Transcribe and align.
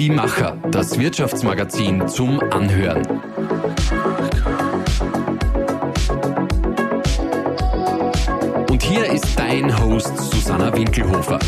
Die 0.00 0.08
Macher, 0.08 0.56
das 0.70 0.98
Wirtschaftsmagazin 0.98 2.08
zum 2.08 2.40
Anhören. 2.40 3.06
Und 8.70 8.82
hier 8.82 9.04
ist 9.12 9.38
dein 9.38 9.78
Host 9.78 10.16
Susanna 10.16 10.74
Winkelhofer. 10.74 11.38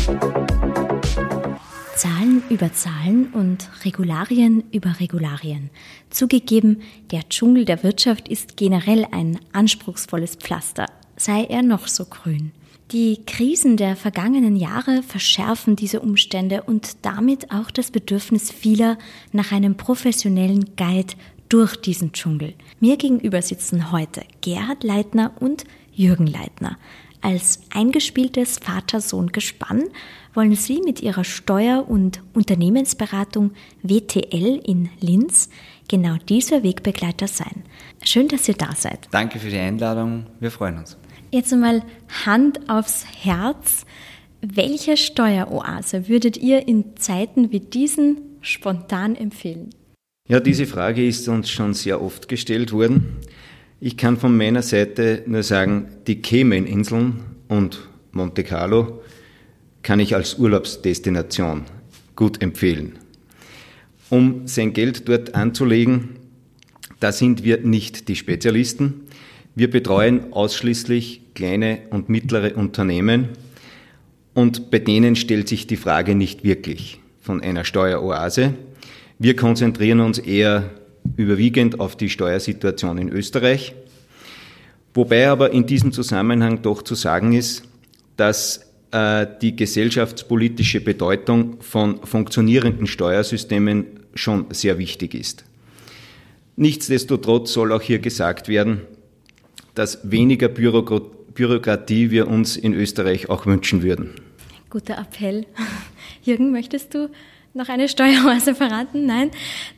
Zahlen 1.95 2.43
über 2.51 2.71
Zahlen 2.71 3.33
und 3.33 3.71
Regularien 3.85 4.63
über 4.71 4.99
Regularien. 4.99 5.71
Zugegeben, 6.11 6.83
der 7.09 7.27
Dschungel 7.29 7.65
der 7.65 7.81
Wirtschaft 7.81 8.27
ist 8.27 8.55
generell 8.55 9.07
ein 9.11 9.39
anspruchsvolles 9.53 10.35
Pflaster, 10.35 10.85
sei 11.15 11.45
er 11.45 11.63
noch 11.63 11.87
so 11.87 12.05
grün. 12.05 12.51
Die 12.91 13.23
Krisen 13.25 13.77
der 13.77 13.95
vergangenen 13.95 14.55
Jahre 14.55 15.01
verschärfen 15.03 15.75
diese 15.75 16.01
Umstände 16.01 16.63
und 16.63 16.97
damit 17.03 17.51
auch 17.51 17.71
das 17.71 17.91
Bedürfnis 17.91 18.51
vieler 18.51 18.97
nach 19.31 19.51
einem 19.51 19.75
professionellen 19.75 20.75
Guide 20.75 21.13
durch 21.49 21.75
diesen 21.75 22.11
Dschungel. 22.11 22.53
Mir 22.79 22.97
gegenüber 22.97 23.41
sitzen 23.41 23.91
heute 23.91 24.21
Gerhard 24.41 24.83
Leitner 24.83 25.31
und 25.39 25.63
Jürgen 25.93 26.27
Leitner. 26.27 26.77
Als 27.21 27.61
eingespieltes 27.73 28.59
Vater-Sohn-Gespann 28.59 29.85
wollen 30.33 30.55
Sie 30.55 30.81
mit 30.83 31.01
Ihrer 31.01 31.23
Steuer- 31.23 31.87
und 31.87 32.21
Unternehmensberatung 32.33 33.51
WTL 33.81 34.59
in 34.65 34.89
Linz 34.99 35.49
genau 35.87 36.17
dieser 36.27 36.63
Wegbegleiter 36.63 37.27
sein. 37.27 37.63
Schön, 38.03 38.27
dass 38.27 38.47
ihr 38.47 38.55
da 38.55 38.75
seid. 38.75 39.07
Danke 39.11 39.39
für 39.39 39.49
die 39.49 39.57
Einladung. 39.57 40.25
Wir 40.39 40.51
freuen 40.51 40.79
uns. 40.79 40.97
Jetzt 41.33 41.51
einmal 41.51 41.81
Hand 42.27 42.69
aufs 42.69 43.07
Herz. 43.23 43.87
Welche 44.41 44.97
Steueroase 44.97 46.07
würdet 46.07 46.37
ihr 46.37 46.67
in 46.67 46.95
Zeiten 46.95 47.51
wie 47.51 47.59
diesen 47.59 48.19
spontan 48.41 49.15
empfehlen? 49.15 49.71
Ja, 50.29 50.39
diese 50.39 50.67
Frage 50.67 51.03
ist 51.03 51.27
uns 51.27 51.49
schon 51.49 51.73
sehr 51.73 52.03
oft 52.03 52.27
gestellt 52.27 52.71
worden. 52.71 53.17
Ich 53.79 53.97
kann 53.97 54.17
von 54.17 54.37
meiner 54.37 54.61
Seite 54.61 55.23
nur 55.25 55.41
sagen, 55.41 55.87
die 56.05 56.21
Cayman-Inseln 56.21 57.23
und 57.47 57.79
Monte 58.11 58.43
Carlo 58.43 59.01
kann 59.81 59.99
ich 59.99 60.13
als 60.13 60.37
Urlaubsdestination 60.37 61.63
gut 62.15 62.43
empfehlen. 62.43 62.99
Um 64.11 64.45
sein 64.45 64.73
Geld 64.73 65.09
dort 65.09 65.33
anzulegen, 65.33 66.09
da 66.99 67.11
sind 67.11 67.43
wir 67.43 67.61
nicht 67.61 68.07
die 68.07 68.15
Spezialisten. 68.15 69.07
Wir 69.55 69.71
betreuen 69.71 70.31
ausschließlich 70.31 71.22
kleine 71.33 71.79
und 71.89 72.09
mittlere 72.09 72.55
Unternehmen 72.55 73.29
und 74.33 74.71
bei 74.71 74.79
denen 74.79 75.15
stellt 75.15 75.47
sich 75.47 75.67
die 75.67 75.77
Frage 75.77 76.15
nicht 76.15 76.43
wirklich 76.43 76.99
von 77.21 77.41
einer 77.41 77.63
Steueroase. 77.63 78.53
Wir 79.19 79.35
konzentrieren 79.35 79.99
uns 79.99 80.19
eher 80.19 80.71
überwiegend 81.17 81.79
auf 81.79 81.95
die 81.95 82.09
Steuersituation 82.09 82.97
in 82.97 83.09
Österreich, 83.09 83.75
wobei 84.93 85.27
aber 85.29 85.51
in 85.51 85.65
diesem 85.65 85.91
Zusammenhang 85.91 86.61
doch 86.61 86.81
zu 86.81 86.95
sagen 86.95 87.33
ist, 87.33 87.63
dass 88.17 88.71
äh, 88.91 89.27
die 89.41 89.55
gesellschaftspolitische 89.55 90.81
Bedeutung 90.81 91.61
von 91.61 92.03
funktionierenden 92.03 92.87
Steuersystemen 92.87 93.85
schon 94.15 94.45
sehr 94.51 94.77
wichtig 94.77 95.13
ist. 95.13 95.45
Nichtsdestotrotz 96.55 97.53
soll 97.53 97.71
auch 97.71 97.81
hier 97.81 97.99
gesagt 97.99 98.47
werden, 98.47 98.81
dass 99.73 99.99
weniger 100.03 100.49
Bürokratie 100.49 101.22
wir 102.11 102.27
uns 102.27 102.57
in 102.57 102.73
Österreich 102.73 103.29
auch 103.29 103.45
wünschen 103.45 103.83
würden. 103.83 104.11
Guter 104.69 104.97
Appell. 104.97 105.45
Jürgen, 106.23 106.51
möchtest 106.51 106.93
du 106.93 107.09
noch 107.53 107.69
eine 107.69 107.87
Steueroase 107.87 108.55
verraten? 108.55 109.05
Nein? 109.05 109.29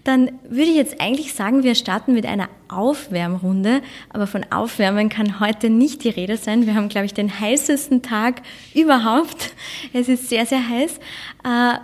Dann 0.03 0.31
würde 0.47 0.69
ich 0.69 0.75
jetzt 0.75 1.01
eigentlich 1.01 1.33
sagen, 1.33 1.63
wir 1.63 1.75
starten 1.75 2.13
mit 2.13 2.25
einer 2.25 2.47
Aufwärmrunde. 2.69 3.81
Aber 4.09 4.27
von 4.27 4.45
Aufwärmen 4.51 5.09
kann 5.09 5.39
heute 5.39 5.69
nicht 5.69 6.03
die 6.03 6.09
Rede 6.09 6.37
sein. 6.37 6.65
Wir 6.65 6.75
haben, 6.75 6.87
glaube 6.87 7.05
ich, 7.05 7.13
den 7.13 7.39
heißesten 7.39 8.01
Tag 8.01 8.41
überhaupt. 8.73 9.53
Es 9.93 10.07
ist 10.07 10.29
sehr, 10.29 10.45
sehr 10.45 10.67
heiß. 10.67 10.99
Äh, 11.43 11.79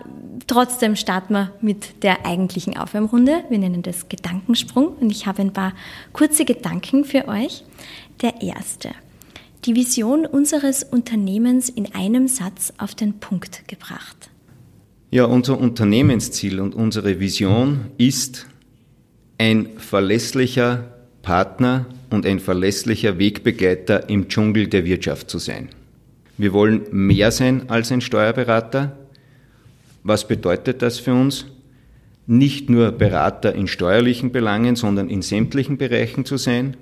trotzdem 0.47 0.95
starten 0.95 1.34
wir 1.34 1.53
mit 1.62 2.03
der 2.03 2.25
eigentlichen 2.25 2.78
Aufwärmrunde. 2.78 3.44
Wir 3.50 3.59
nennen 3.59 3.84
das 3.84 4.07
Gedankensprung. 4.07 4.88
Und 4.88 5.12
ich 5.12 5.28
habe 5.28 5.41
ein 5.41 5.53
paar 5.53 5.74
kurze 6.13 6.45
Gedanken 6.45 7.03
für 7.03 7.28
euch. 7.28 7.63
Der 8.22 8.41
erste. 8.41 8.91
Die 9.66 9.75
Vision 9.75 10.25
unseres 10.25 10.81
Unternehmens 10.81 11.69
in 11.69 11.94
einem 11.94 12.27
Satz 12.27 12.73
auf 12.79 12.95
den 12.95 13.19
Punkt 13.19 13.67
gebracht. 13.67 14.31
Ja, 15.11 15.25
unser 15.25 15.59
Unternehmensziel 15.59 16.59
und 16.59 16.73
unsere 16.73 17.19
Vision 17.19 17.91
ist, 18.00 18.47
ein 19.38 19.69
verlässlicher 19.77 20.91
Partner 21.21 21.85
und 22.09 22.25
ein 22.25 22.39
verlässlicher 22.39 23.19
Wegbegleiter 23.19 24.09
im 24.09 24.29
Dschungel 24.29 24.66
der 24.66 24.83
Wirtschaft 24.83 25.29
zu 25.29 25.38
sein. 25.38 25.69
Wir 26.39 26.53
wollen 26.53 26.81
mehr 26.89 27.29
sein 27.29 27.69
als 27.69 27.91
ein 27.91 28.01
Steuerberater. 28.01 28.97
Was 30.01 30.27
bedeutet 30.27 30.81
das 30.81 30.97
für 30.97 31.13
uns? 31.13 31.45
Nicht 32.25 32.71
nur 32.71 32.91
Berater 32.91 33.53
in 33.53 33.67
steuerlichen 33.67 34.31
Belangen, 34.31 34.75
sondern 34.75 35.07
in 35.07 35.21
sämtlichen 35.21 35.77
Bereichen 35.77 36.25
zu 36.25 36.38
sein, 36.38 36.77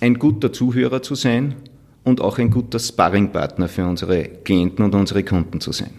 ein 0.00 0.20
guter 0.20 0.52
Zuhörer 0.52 1.02
zu 1.02 1.16
sein 1.16 1.56
und 2.06 2.20
auch 2.20 2.38
ein 2.38 2.50
guter 2.50 2.78
Sparringpartner 2.78 3.68
für 3.68 3.84
unsere 3.84 4.22
Klienten 4.24 4.84
und 4.84 4.94
unsere 4.94 5.24
Kunden 5.24 5.60
zu 5.60 5.72
sein. 5.72 5.90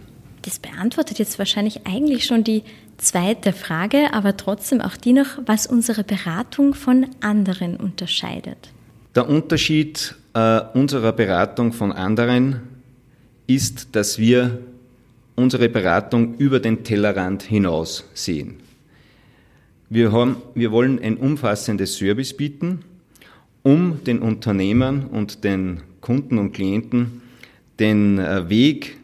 Das 0.44 0.58
beantwortet 0.58 1.20
jetzt 1.20 1.38
wahrscheinlich 1.38 1.86
eigentlich 1.86 2.26
schon 2.26 2.46
die 2.46 2.64
zweite 2.98 3.52
Frage, 3.52 4.14
aber 4.14 4.38
trotzdem 4.38 4.80
auch 4.80 4.96
die 4.96 5.12
noch, 5.12 5.40
was 5.46 5.68
unsere 5.68 6.06
Beratung 6.06 6.74
von 6.74 7.08
anderen 7.20 7.76
unterscheidet. 7.76 8.72
Der 9.16 9.28
Unterschied 9.28 10.16
äh, 10.34 10.62
unserer 10.74 11.12
Beratung 11.12 11.74
von 11.74 11.92
anderen 11.92 12.62
ist, 13.46 13.90
dass 13.94 14.18
wir 14.18 14.60
unsere 15.36 15.68
Beratung 15.68 16.36
über 16.38 16.62
den 16.62 16.86
Tellerrand 16.86 17.44
hinaus 17.44 18.06
sehen. 18.14 18.62
Wir, 19.90 20.14
haben, 20.14 20.38
wir 20.56 20.72
wollen 20.72 21.00
ein 21.02 21.18
umfassendes 21.18 21.98
Service 21.98 22.36
bieten, 22.36 22.86
um 23.68 24.02
den 24.06 24.20
Unternehmern 24.20 25.08
und 25.08 25.44
den 25.44 25.82
Kunden 26.00 26.38
und 26.38 26.54
Klienten 26.54 27.22
den 27.82 28.18
äh, 28.18 28.48
Weg 28.48 28.96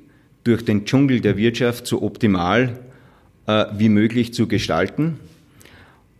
durch 0.46 0.64
den 0.64 0.86
Dschungel 0.86 1.20
der 1.20 1.36
Wirtschaft 1.36 1.86
so 1.86 2.02
optimal 2.02 2.80
äh, 3.46 3.66
wie 3.78 3.90
möglich 3.90 4.34
zu 4.34 4.48
gestalten. 4.48 5.20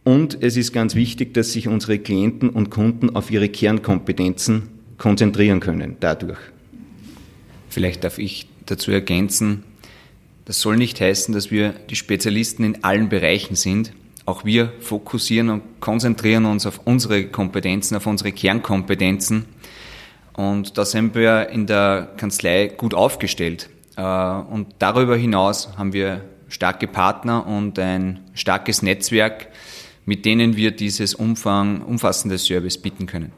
Und 0.04 0.44
es 0.44 0.58
ist 0.58 0.74
ganz 0.74 0.94
wichtig, 0.94 1.34
dass 1.34 1.54
sich 1.54 1.70
unsere 1.70 2.00
Klienten 2.00 2.50
und 2.50 2.70
Kunden 2.70 3.16
auf 3.16 3.32
ihre 3.32 3.48
Kernkompetenzen 3.48 4.64
konzentrieren 4.98 5.62
können 5.62 5.96
dadurch. 6.02 6.40
Vielleicht 7.70 8.04
darf 8.04 8.18
ich 8.18 8.48
dazu 8.66 8.92
ergänzen, 8.92 9.64
das 10.44 10.60
soll 10.60 10.76
nicht 10.76 11.00
heißen, 11.00 11.34
dass 11.34 11.50
wir 11.50 11.74
die 11.90 11.96
Spezialisten 11.96 12.66
in 12.66 12.84
allen 12.84 13.08
Bereichen 13.08 13.56
sind. 13.56 13.94
Auch 14.26 14.46
wir 14.46 14.72
fokussieren 14.80 15.50
und 15.50 15.82
konzentrieren 15.82 16.46
uns 16.46 16.66
auf 16.66 16.82
unsere 16.86 17.26
Kompetenzen, 17.26 17.98
auf 17.98 18.08
unsere 18.08 18.32
Kernkompetenzen. 18.32 19.46
Und 20.34 20.78
da 20.78 20.86
sind 20.86 21.14
wir 21.14 21.50
in 21.50 21.68
der 21.68 22.10
Kanzlei 22.18 22.68
gut 22.68 22.94
aufgestellt. 22.94 23.70
Äh, 23.98 24.02
und 24.02 24.68
darüber 24.80 25.16
hinaus 25.16 25.78
haben 25.78 25.94
wir 25.94 26.22
starke 26.48 26.88
Partner 26.88 27.46
und 27.46 27.78
ein 27.80 28.20
starkes 28.34 28.82
Netzwerk, 28.82 29.48
mit 30.06 30.26
denen 30.26 30.56
wir 30.56 30.72
dieses 30.72 31.16
Umfang, 31.16 31.82
umfassende 31.82 32.38
Service 32.38 32.78
bieten 32.78 33.06
können. 33.06 33.32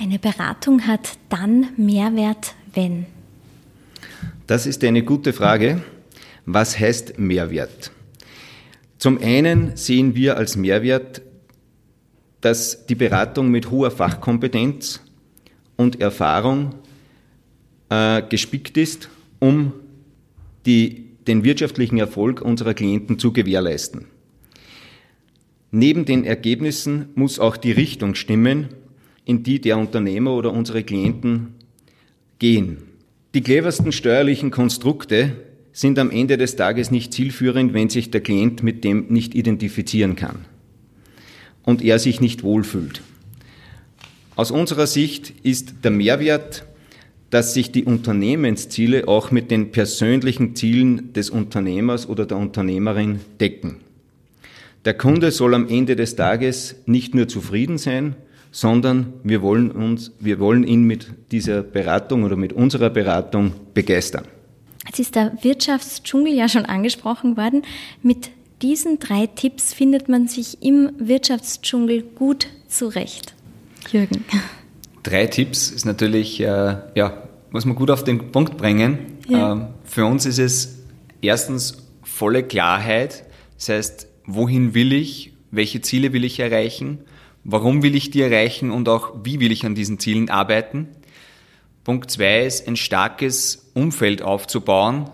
Eine 0.00 0.18
Beratung 0.18 0.86
hat 0.86 1.18
dann 1.28 1.68
Mehrwert, 1.76 2.54
wenn? 2.74 3.06
Das 4.46 4.66
ist 4.66 4.84
eine 4.84 5.02
gute 5.02 5.32
Frage. 5.32 5.82
Was 6.46 6.78
heißt 6.78 7.18
Mehrwert? 7.18 7.90
Zum 8.98 9.18
einen 9.18 9.76
sehen 9.76 10.14
wir 10.16 10.36
als 10.36 10.56
Mehrwert, 10.56 11.22
dass 12.40 12.86
die 12.86 12.94
Beratung 12.94 13.50
mit 13.50 13.70
hoher 13.70 13.90
Fachkompetenz 13.90 15.00
und 15.76 16.00
Erfahrung 16.00 16.74
äh, 17.90 18.22
gespickt 18.22 18.76
ist 18.76 19.08
um 19.38 19.72
die, 20.66 21.10
den 21.26 21.44
wirtschaftlichen 21.44 21.98
Erfolg 21.98 22.42
unserer 22.42 22.74
Klienten 22.74 23.18
zu 23.18 23.32
gewährleisten. 23.32 24.06
Neben 25.70 26.04
den 26.04 26.24
Ergebnissen 26.24 27.10
muss 27.14 27.38
auch 27.38 27.56
die 27.56 27.72
Richtung 27.72 28.14
stimmen, 28.14 28.68
in 29.24 29.42
die 29.42 29.60
der 29.60 29.78
Unternehmer 29.78 30.32
oder 30.32 30.52
unsere 30.52 30.82
Klienten 30.82 31.54
gehen. 32.38 32.78
Die 33.34 33.42
cleversten 33.42 33.92
steuerlichen 33.92 34.50
Konstrukte 34.50 35.36
sind 35.78 35.98
am 36.00 36.10
Ende 36.10 36.38
des 36.38 36.56
Tages 36.56 36.90
nicht 36.90 37.12
zielführend, 37.12 37.72
wenn 37.72 37.88
sich 37.88 38.10
der 38.10 38.20
Klient 38.20 38.64
mit 38.64 38.82
dem 38.82 39.06
nicht 39.10 39.36
identifizieren 39.36 40.16
kann 40.16 40.44
und 41.62 41.82
er 41.82 42.00
sich 42.00 42.20
nicht 42.20 42.42
wohlfühlt. 42.42 43.02
Aus 44.34 44.50
unserer 44.50 44.88
Sicht 44.88 45.34
ist 45.44 45.76
der 45.84 45.92
Mehrwert 45.92 46.64
dass 47.30 47.52
sich 47.52 47.70
die 47.72 47.84
Unternehmensziele 47.84 49.06
auch 49.06 49.30
mit 49.30 49.50
den 49.50 49.70
persönlichen 49.70 50.56
Zielen 50.56 51.12
des 51.12 51.30
Unternehmers 51.30 52.08
oder 52.08 52.24
der 52.24 52.38
Unternehmerin 52.38 53.20
decken. 53.38 53.76
Der 54.84 54.94
Kunde 54.94 55.30
soll 55.30 55.54
am 55.54 55.68
Ende 55.68 55.96
des 55.96 56.16
Tages 56.16 56.76
nicht 56.86 57.14
nur 57.14 57.28
zufrieden 57.28 57.76
sein, 57.76 58.16
sondern 58.50 59.12
wir 59.24 59.42
wollen 59.42 59.70
uns, 59.70 60.12
wir 60.20 60.38
wollen 60.40 60.64
ihn 60.64 60.84
mit 60.84 61.08
dieser 61.30 61.62
Beratung 61.62 62.22
oder 62.22 62.36
mit 62.36 62.54
unserer 62.54 62.88
Beratung 62.88 63.52
begeistern. 63.74 64.24
Jetzt 64.88 64.98
ist 64.98 65.14
der 65.14 65.32
Wirtschaftsdschungel 65.42 66.32
ja 66.34 66.48
schon 66.48 66.64
angesprochen 66.64 67.36
worden. 67.36 67.62
Mit 68.02 68.30
diesen 68.62 68.98
drei 68.98 69.26
Tipps 69.26 69.72
findet 69.72 70.08
man 70.08 70.28
sich 70.28 70.62
im 70.62 70.90
Wirtschaftsdschungel 70.98 72.02
gut 72.02 72.48
zurecht. 72.68 73.34
Jürgen. 73.92 74.24
Drei 75.02 75.26
Tipps 75.26 75.70
ist 75.70 75.84
natürlich, 75.84 76.40
äh, 76.40 76.76
ja, 76.94 77.22
muss 77.50 77.64
man 77.64 77.76
gut 77.76 77.90
auf 77.90 78.02
den 78.02 78.32
Punkt 78.32 78.56
bringen. 78.56 78.98
Ja. 79.28 79.52
Ähm, 79.52 79.66
für 79.84 80.04
uns 80.04 80.26
ist 80.26 80.38
es 80.38 80.78
erstens 81.22 81.88
volle 82.02 82.42
Klarheit. 82.42 83.24
Das 83.56 83.68
heißt, 83.68 84.08
wohin 84.26 84.74
will 84.74 84.92
ich, 84.92 85.32
welche 85.50 85.80
Ziele 85.80 86.12
will 86.12 86.24
ich 86.24 86.40
erreichen, 86.40 86.98
warum 87.44 87.82
will 87.82 87.94
ich 87.94 88.10
die 88.10 88.22
erreichen 88.22 88.70
und 88.70 88.88
auch 88.88 89.14
wie 89.22 89.40
will 89.40 89.52
ich 89.52 89.64
an 89.64 89.74
diesen 89.74 89.98
Zielen 89.98 90.28
arbeiten. 90.30 90.88
Punkt 91.88 92.10
zwei 92.10 92.44
ist, 92.44 92.68
ein 92.68 92.76
starkes 92.76 93.70
Umfeld 93.72 94.20
aufzubauen. 94.20 95.08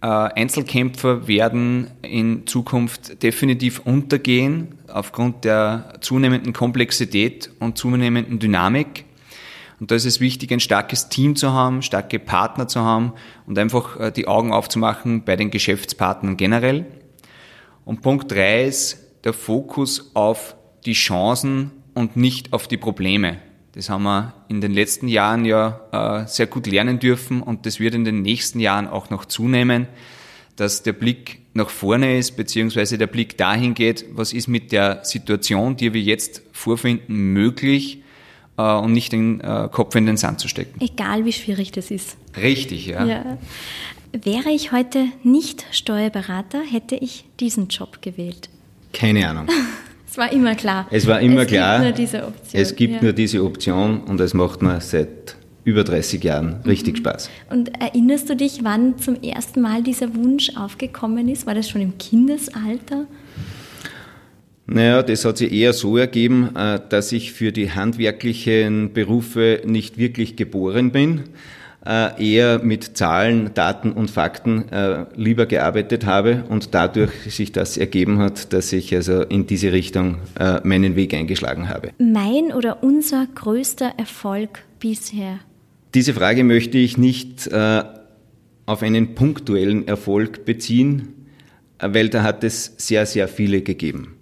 Äh, 0.00 0.06
Einzelkämpfer 0.06 1.28
werden 1.28 1.90
in 2.00 2.46
Zukunft 2.46 3.22
definitiv 3.22 3.80
untergehen 3.80 4.76
aufgrund 4.90 5.44
der 5.44 5.98
zunehmenden 6.00 6.54
Komplexität 6.54 7.50
und 7.58 7.76
zunehmenden 7.76 8.38
Dynamik. 8.38 9.04
Und 9.80 9.90
da 9.90 9.96
ist 9.96 10.06
es 10.06 10.18
wichtig, 10.18 10.50
ein 10.50 10.60
starkes 10.60 11.10
Team 11.10 11.36
zu 11.36 11.52
haben, 11.52 11.82
starke 11.82 12.18
Partner 12.18 12.68
zu 12.68 12.80
haben 12.80 13.12
und 13.46 13.58
einfach 13.58 14.00
äh, 14.00 14.10
die 14.10 14.26
Augen 14.26 14.50
aufzumachen 14.50 15.26
bei 15.26 15.36
den 15.36 15.50
Geschäftspartnern 15.50 16.38
generell. 16.38 16.86
Und 17.84 18.00
Punkt 18.00 18.32
drei 18.32 18.64
ist 18.64 19.24
der 19.24 19.34
Fokus 19.34 20.12
auf 20.14 20.56
die 20.86 20.94
Chancen 20.94 21.70
und 21.92 22.16
nicht 22.16 22.54
auf 22.54 22.66
die 22.66 22.78
Probleme. 22.78 23.40
Das 23.78 23.90
haben 23.90 24.02
wir 24.02 24.34
in 24.48 24.60
den 24.60 24.74
letzten 24.74 25.06
Jahren 25.06 25.44
ja 25.44 25.78
äh, 25.92 26.26
sehr 26.26 26.48
gut 26.48 26.66
lernen 26.66 26.98
dürfen 26.98 27.40
und 27.40 27.64
das 27.64 27.78
wird 27.78 27.94
in 27.94 28.04
den 28.04 28.22
nächsten 28.22 28.58
Jahren 28.58 28.88
auch 28.88 29.08
noch 29.10 29.24
zunehmen, 29.24 29.86
dass 30.56 30.82
der 30.82 30.94
Blick 30.94 31.42
nach 31.54 31.70
vorne 31.70 32.18
ist, 32.18 32.32
beziehungsweise 32.36 32.98
der 32.98 33.06
Blick 33.06 33.38
dahin 33.38 33.74
geht, 33.74 34.04
was 34.10 34.32
ist 34.32 34.48
mit 34.48 34.72
der 34.72 35.04
Situation, 35.04 35.76
die 35.76 35.94
wir 35.94 36.00
jetzt 36.00 36.42
vorfinden, 36.50 37.32
möglich 37.32 38.02
äh, 38.56 38.62
und 38.62 38.94
nicht 38.94 39.12
den 39.12 39.40
äh, 39.42 39.68
Kopf 39.70 39.94
in 39.94 40.06
den 40.06 40.16
Sand 40.16 40.40
zu 40.40 40.48
stecken. 40.48 40.80
Egal 40.80 41.24
wie 41.24 41.32
schwierig 41.32 41.70
das 41.70 41.92
ist. 41.92 42.16
Richtig, 42.36 42.86
ja. 42.86 43.06
ja. 43.06 43.38
Wäre 44.10 44.50
ich 44.50 44.72
heute 44.72 45.06
nicht 45.22 45.64
Steuerberater, 45.70 46.62
hätte 46.68 46.96
ich 46.96 47.26
diesen 47.38 47.68
Job 47.68 48.02
gewählt. 48.02 48.48
Keine 48.92 49.28
Ahnung. 49.28 49.46
es 50.10 50.16
war 50.16 50.32
immer 50.32 50.54
klar. 50.54 50.86
Es 50.90 51.06
war 51.06 51.20
immer 51.20 51.42
es 51.42 51.48
klar. 51.48 51.76
Es 51.76 51.82
gibt 51.82 51.84
nur 51.84 52.06
diese 52.06 52.26
Option. 52.26 52.60
Es 52.60 52.76
gibt 52.76 52.94
ja. 52.94 53.02
nur 53.02 53.12
diese 53.12 53.44
Option 53.44 54.00
und 54.00 54.20
es 54.20 54.34
macht 54.34 54.62
mir 54.62 54.80
seit 54.80 55.36
über 55.64 55.84
30 55.84 56.24
Jahren 56.24 56.56
richtig 56.66 56.94
mhm. 56.94 56.98
Spaß. 56.98 57.30
Und 57.50 57.70
erinnerst 57.80 58.30
du 58.30 58.36
dich, 58.36 58.60
wann 58.62 58.98
zum 58.98 59.20
ersten 59.22 59.60
Mal 59.60 59.82
dieser 59.82 60.14
Wunsch 60.14 60.56
aufgekommen 60.56 61.28
ist? 61.28 61.46
War 61.46 61.54
das 61.54 61.68
schon 61.68 61.82
im 61.82 61.98
Kindesalter? 61.98 63.06
Naja, 64.66 65.02
das 65.02 65.24
hat 65.24 65.38
sich 65.38 65.52
eher 65.52 65.72
so 65.72 65.96
ergeben, 65.96 66.54
äh, 66.56 66.80
dass 66.88 67.12
ich 67.12 67.32
für 67.32 67.52
die 67.52 67.70
handwerklichen 67.70 68.92
Berufe 68.92 69.62
nicht 69.64 69.98
wirklich 69.98 70.36
geboren 70.36 70.90
bin, 70.90 71.24
eher 71.84 72.58
mit 72.62 72.96
Zahlen, 72.98 73.52
Daten 73.54 73.92
und 73.92 74.10
Fakten 74.10 74.68
äh, 74.70 75.06
lieber 75.14 75.46
gearbeitet 75.46 76.04
habe 76.04 76.44
und 76.48 76.74
dadurch 76.74 77.12
sich 77.28 77.52
das 77.52 77.76
ergeben 77.76 78.18
hat, 78.18 78.52
dass 78.52 78.72
ich 78.72 78.94
also 78.94 79.22
in 79.22 79.46
diese 79.46 79.72
Richtung 79.72 80.18
meinen 80.64 80.96
Weg 80.96 81.14
eingeschlagen 81.14 81.68
habe. 81.68 81.90
Mein 81.98 82.52
oder 82.52 82.82
unser 82.82 83.26
größter 83.34 83.92
Erfolg 83.96 84.64
bisher? 84.80 85.38
Diese 85.94 86.12
Frage 86.12 86.44
möchte 86.44 86.78
ich 86.78 86.98
nicht 86.98 87.48
auf 88.68 88.82
einen 88.82 89.14
punktuellen 89.14 89.88
Erfolg 89.88 90.44
beziehen, 90.44 91.14
weil 91.80 92.10
da 92.10 92.22
hat 92.22 92.44
es 92.44 92.74
sehr, 92.76 93.06
sehr 93.06 93.28
viele 93.28 93.62
gegeben. 93.62 94.16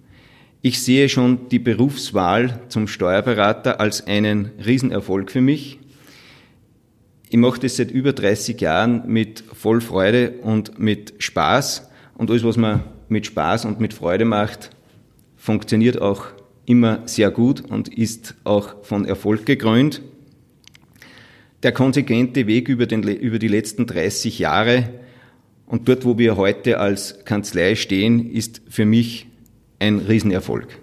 Ich 0.61 0.81
sehe 0.81 1.09
schon 1.09 1.49
die 1.49 1.59
Berufswahl 1.59 2.61
zum 2.69 2.87
Steuerberater 2.87 3.79
als 3.79 4.07
einen 4.07 4.51
Riesenerfolg 4.65 5.31
für 5.31 5.41
mich. 5.41 5.79
Ich 7.29 7.37
mache 7.37 7.59
das 7.59 7.75
seit 7.75 7.91
über 7.91 8.13
30 8.13 8.59
Jahren 8.61 9.03
mit 9.07 9.43
voll 9.51 9.81
Freude 9.81 10.35
und 10.43 10.79
mit 10.79 11.15
Spaß. 11.17 11.89
Und 12.17 12.31
alles, 12.31 12.45
was 12.45 12.55
man 12.55 12.85
mit 13.09 13.25
Spaß 13.25 13.65
und 13.65 13.81
mit 13.81 13.93
Freude 13.93 14.23
macht, 14.23 14.69
funktioniert 15.35 16.01
auch 16.01 16.27
immer 16.65 17.01
sehr 17.05 17.31
gut 17.31 17.61
und 17.69 17.89
ist 17.89 18.35
auch 18.45 18.83
von 18.83 19.05
Erfolg 19.05 19.45
gekrönt. 19.45 20.01
Der 21.63 21.73
konsequente 21.73 22.47
Weg 22.47 22.69
über, 22.69 22.85
den, 22.85 23.03
über 23.03 23.39
die 23.39 23.47
letzten 23.47 23.87
30 23.87 24.39
Jahre 24.39 24.89
und 25.65 25.89
dort, 25.89 26.05
wo 26.05 26.17
wir 26.17 26.37
heute 26.37 26.79
als 26.79 27.25
Kanzlei 27.25 27.75
stehen, 27.75 28.31
ist 28.31 28.61
für 28.69 28.85
mich 28.85 29.27
ein 29.79 29.99
Riesenerfolg. 29.99 30.79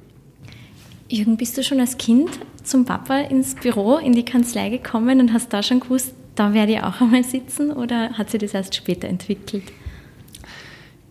Jürgen, 1.08 1.36
bist 1.36 1.56
du 1.56 1.62
schon 1.62 1.80
als 1.80 1.96
Kind 1.96 2.30
zum 2.62 2.84
Papa 2.84 3.18
ins 3.20 3.54
Büro, 3.54 3.96
in 3.96 4.12
die 4.12 4.24
Kanzlei 4.24 4.68
gekommen 4.68 5.20
und 5.20 5.32
hast 5.32 5.52
da 5.52 5.62
schon 5.62 5.80
gewusst, 5.80 6.14
da 6.34 6.54
werde 6.54 6.72
ich 6.72 6.82
auch 6.82 7.00
einmal 7.00 7.24
sitzen 7.24 7.72
oder 7.72 8.10
hat 8.10 8.30
sich 8.30 8.40
das 8.40 8.54
erst 8.54 8.74
später 8.74 9.08
entwickelt? 9.08 9.64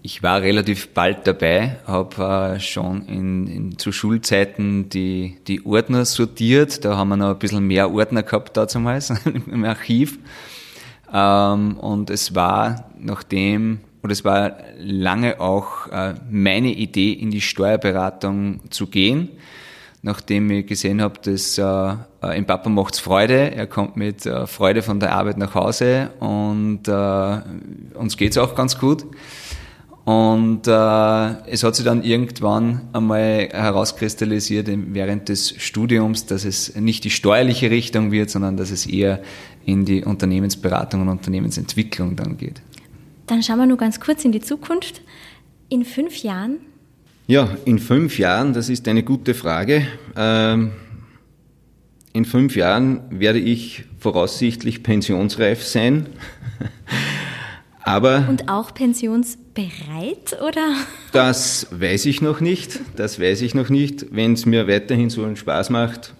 Ich 0.05 0.21
war 0.21 0.41
relativ 0.41 0.89
bald 0.89 1.25
dabei, 1.25 1.77
habe 1.87 2.55
äh, 2.55 2.59
schon 2.59 3.05
in, 3.07 3.47
in, 3.47 3.77
zu 3.77 3.93
Schulzeiten 3.93 4.89
die, 4.89 5.37
die 5.47 5.65
Ordner 5.65 6.03
sortiert. 6.03 6.83
Da 6.83 6.97
haben 6.97 7.09
wir 7.09 7.15
noch 7.15 7.29
ein 7.29 7.39
bisschen 7.39 7.65
mehr 7.65 7.89
Ordner 7.89 8.23
gehabt 8.23 8.57
damals 8.57 9.11
im 9.47 9.63
Archiv. 9.63 10.19
Ähm, 11.13 11.77
und 11.77 12.09
es 12.09 12.35
war, 12.35 12.91
nachdem 12.99 13.79
und 14.03 14.11
es 14.11 14.25
war 14.25 14.57
lange 14.77 15.39
auch 15.39 15.87
äh, 15.87 16.15
meine 16.29 16.73
Idee, 16.73 17.13
in 17.13 17.31
die 17.31 17.39
Steuerberatung 17.39 18.59
zu 18.69 18.87
gehen, 18.87 19.29
nachdem 20.03 20.51
ich 20.51 20.67
gesehen 20.67 21.01
habe, 21.01 21.19
dass 21.21 21.57
äh, 21.57 21.63
äh 21.63 22.38
im 22.38 22.45
Papa 22.45 22.69
macht's 22.69 23.00
Freude. 23.00 23.55
Er 23.55 23.65
kommt 23.67 23.95
mit 23.95 24.25
äh, 24.25 24.45
Freude 24.45 24.83
von 24.83 25.00
der 25.00 25.13
Arbeit 25.13 25.38
nach 25.38 25.55
Hause 25.55 26.11
und 26.19 26.88
äh, 26.88 27.97
uns 27.97 28.17
geht's 28.17 28.38
auch 28.38 28.53
ganz 28.53 28.77
gut. 28.77 29.05
Und 30.04 30.68
äh, 30.68 31.49
es 31.49 31.63
hat 31.63 31.75
sich 31.75 31.85
dann 31.85 32.04
irgendwann 32.04 32.89
einmal 32.92 33.47
herauskristallisiert 33.54 34.68
während 34.69 35.30
des 35.30 35.56
Studiums, 35.57 36.25
dass 36.25 36.44
es 36.44 36.75
nicht 36.75 37.06
die 37.06 37.09
steuerliche 37.09 37.71
Richtung 37.71 38.11
wird, 38.11 38.30
sondern 38.30 38.57
dass 38.57 38.69
es 38.69 38.85
eher 38.85 39.21
in 39.66 39.85
die 39.85 40.04
Unternehmensberatung 40.04 41.04
und 41.04 41.07
Unternehmensentwicklung 41.07 42.18
dann 42.18 42.35
geht. 42.37 42.61
Dann 43.28 43.42
schauen 43.42 43.59
wir 43.59 43.66
nur 43.66 43.78
ganz 43.78 44.01
kurz 44.01 44.25
in 44.25 44.33
die 44.33 44.42
Zukunft. 44.42 45.01
In 45.69 45.85
fünf 45.85 46.18
Jahren? 46.18 46.57
Ja, 47.33 47.49
in 47.66 47.80
fünf 47.80 48.19
Jahren, 48.19 48.54
das 48.54 48.69
ist 48.69 48.87
eine 48.87 49.02
gute 49.02 49.33
Frage. 49.33 49.87
Ähm, 50.16 50.73
in 52.13 52.25
fünf 52.25 52.56
Jahren 52.56 53.02
werde 53.09 53.40
ich 53.40 53.85
voraussichtlich 53.97 54.83
pensionsreif 54.83 55.63
sein. 55.63 56.06
Aber 57.81 58.28
Und 58.30 58.49
auch 58.49 58.75
pensionsbereit, 58.75 60.40
oder? 60.47 60.75
Das 61.11 61.66
weiß 61.71 62.06
ich 62.06 62.21
noch 62.21 62.40
nicht. 62.40 62.80
Das 62.97 63.19
weiß 63.19 63.42
ich 63.42 63.56
noch 63.56 63.69
nicht. 63.69 64.06
Wenn 64.11 64.33
es 64.33 64.45
mir 64.45 64.68
weiterhin 64.68 65.09
so 65.09 65.23
einen 65.23 65.35
Spaß 65.35 65.71
macht, 65.71 66.13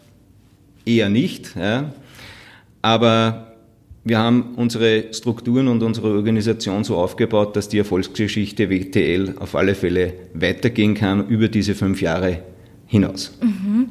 eher 0.84 1.10
nicht. 1.10 1.56
Ja. 1.56 1.94
Aber 2.82 3.53
wir 4.06 4.18
haben 4.18 4.56
unsere 4.56 5.14
Strukturen 5.14 5.68
und 5.68 5.82
unsere 5.82 6.14
Organisation 6.14 6.84
so 6.84 6.98
aufgebaut, 6.98 7.56
dass 7.56 7.70
die 7.70 7.78
Erfolgsgeschichte 7.78 8.70
WTL 8.70 9.36
auf 9.40 9.56
alle 9.56 9.76
Fälle 9.76 10.14
weitergehen 10.34 10.94
kann 10.94 11.28
über 11.28 11.48
diese 11.48 11.74
fünf 11.74 12.02
Jahre 12.02 12.44
hinaus. 12.86 13.38
Mhm. 13.42 13.90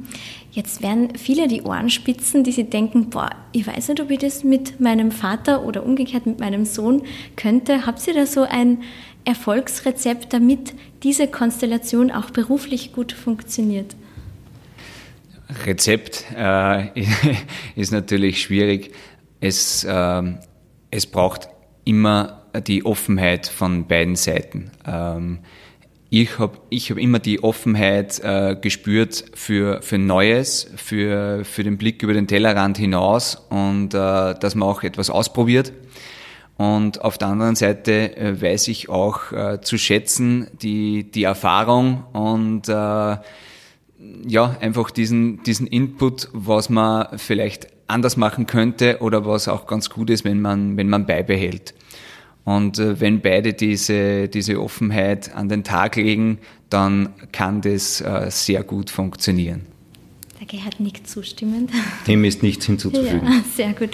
Jetzt 0.50 0.82
werden 0.82 1.16
viele 1.16 1.48
die 1.48 1.62
Ohren 1.62 1.88
spitzen, 1.88 2.44
die 2.44 2.52
sie 2.52 2.64
denken, 2.64 3.08
boah, 3.08 3.30
ich 3.52 3.66
weiß 3.66 3.88
nicht, 3.88 4.02
ob 4.02 4.10
ich 4.10 4.18
das 4.18 4.44
mit 4.44 4.80
meinem 4.80 5.10
Vater 5.10 5.64
oder 5.64 5.82
umgekehrt 5.82 6.26
mit 6.26 6.40
meinem 6.40 6.66
Sohn 6.66 7.02
könnte. 7.36 7.86
Habt 7.86 8.06
ihr 8.06 8.12
da 8.12 8.26
so 8.26 8.42
ein 8.42 8.82
Erfolgsrezept, 9.24 10.30
damit 10.34 10.74
diese 11.02 11.26
Konstellation 11.26 12.10
auch 12.10 12.28
beruflich 12.28 12.92
gut 12.92 13.12
funktioniert? 13.12 13.96
Rezept 15.64 16.26
äh, 16.36 16.88
ist 17.76 17.92
natürlich 17.92 18.42
schwierig 18.42 18.92
es, 19.42 19.84
ähm, 19.88 20.38
es 20.90 21.06
braucht 21.06 21.48
immer 21.84 22.44
die 22.66 22.84
Offenheit 22.84 23.48
von 23.48 23.86
beiden 23.86 24.16
Seiten. 24.16 24.70
Ähm, 24.86 25.40
ich 26.10 26.38
habe 26.38 26.58
ich 26.68 26.90
hab 26.90 26.98
immer 26.98 27.18
die 27.18 27.42
Offenheit 27.42 28.20
äh, 28.22 28.54
gespürt 28.54 29.24
für, 29.34 29.82
für 29.82 29.98
Neues, 29.98 30.70
für, 30.76 31.44
für 31.44 31.64
den 31.64 31.76
Blick 31.76 32.02
über 32.02 32.12
den 32.12 32.28
Tellerrand 32.28 32.78
hinaus 32.78 33.34
und 33.48 33.94
äh, 33.94 34.34
dass 34.34 34.54
man 34.54 34.68
auch 34.68 34.82
etwas 34.82 35.10
ausprobiert. 35.10 35.72
Und 36.56 37.00
auf 37.00 37.18
der 37.18 37.28
anderen 37.28 37.56
Seite 37.56 38.16
äh, 38.16 38.40
weiß 38.40 38.68
ich 38.68 38.90
auch 38.90 39.32
äh, 39.32 39.60
zu 39.62 39.78
schätzen 39.78 40.48
die, 40.60 41.10
die 41.10 41.24
Erfahrung 41.24 42.04
und 42.12 42.68
äh, 42.68 43.16
ja, 44.26 44.56
einfach 44.60 44.90
diesen, 44.90 45.42
diesen 45.42 45.66
Input, 45.66 46.28
was 46.32 46.68
man 46.68 47.18
vielleicht 47.18 47.68
anders 47.86 48.16
machen 48.16 48.46
könnte 48.46 48.98
oder 49.00 49.26
was 49.26 49.48
auch 49.48 49.66
ganz 49.66 49.90
gut 49.90 50.10
ist, 50.10 50.24
wenn 50.24 50.40
man, 50.40 50.76
wenn 50.76 50.88
man 50.88 51.06
beibehält. 51.06 51.74
Und 52.44 52.78
äh, 52.78 53.00
wenn 53.00 53.20
beide 53.20 53.52
diese, 53.52 54.28
diese 54.28 54.60
Offenheit 54.60 55.34
an 55.34 55.48
den 55.48 55.64
Tag 55.64 55.96
legen, 55.96 56.38
dann 56.70 57.10
kann 57.32 57.60
das 57.60 58.00
äh, 58.00 58.30
sehr 58.30 58.64
gut 58.64 58.90
funktionieren. 58.90 59.71
Der 60.42 60.58
Gerhard 60.58 60.80
nickt 60.80 61.08
zustimmend. 61.08 61.70
Dem 62.08 62.24
ist 62.24 62.42
nichts 62.42 62.66
hinzuzufügen. 62.66 63.22
Ja, 63.24 63.44
sehr 63.54 63.72
gut. 63.74 63.90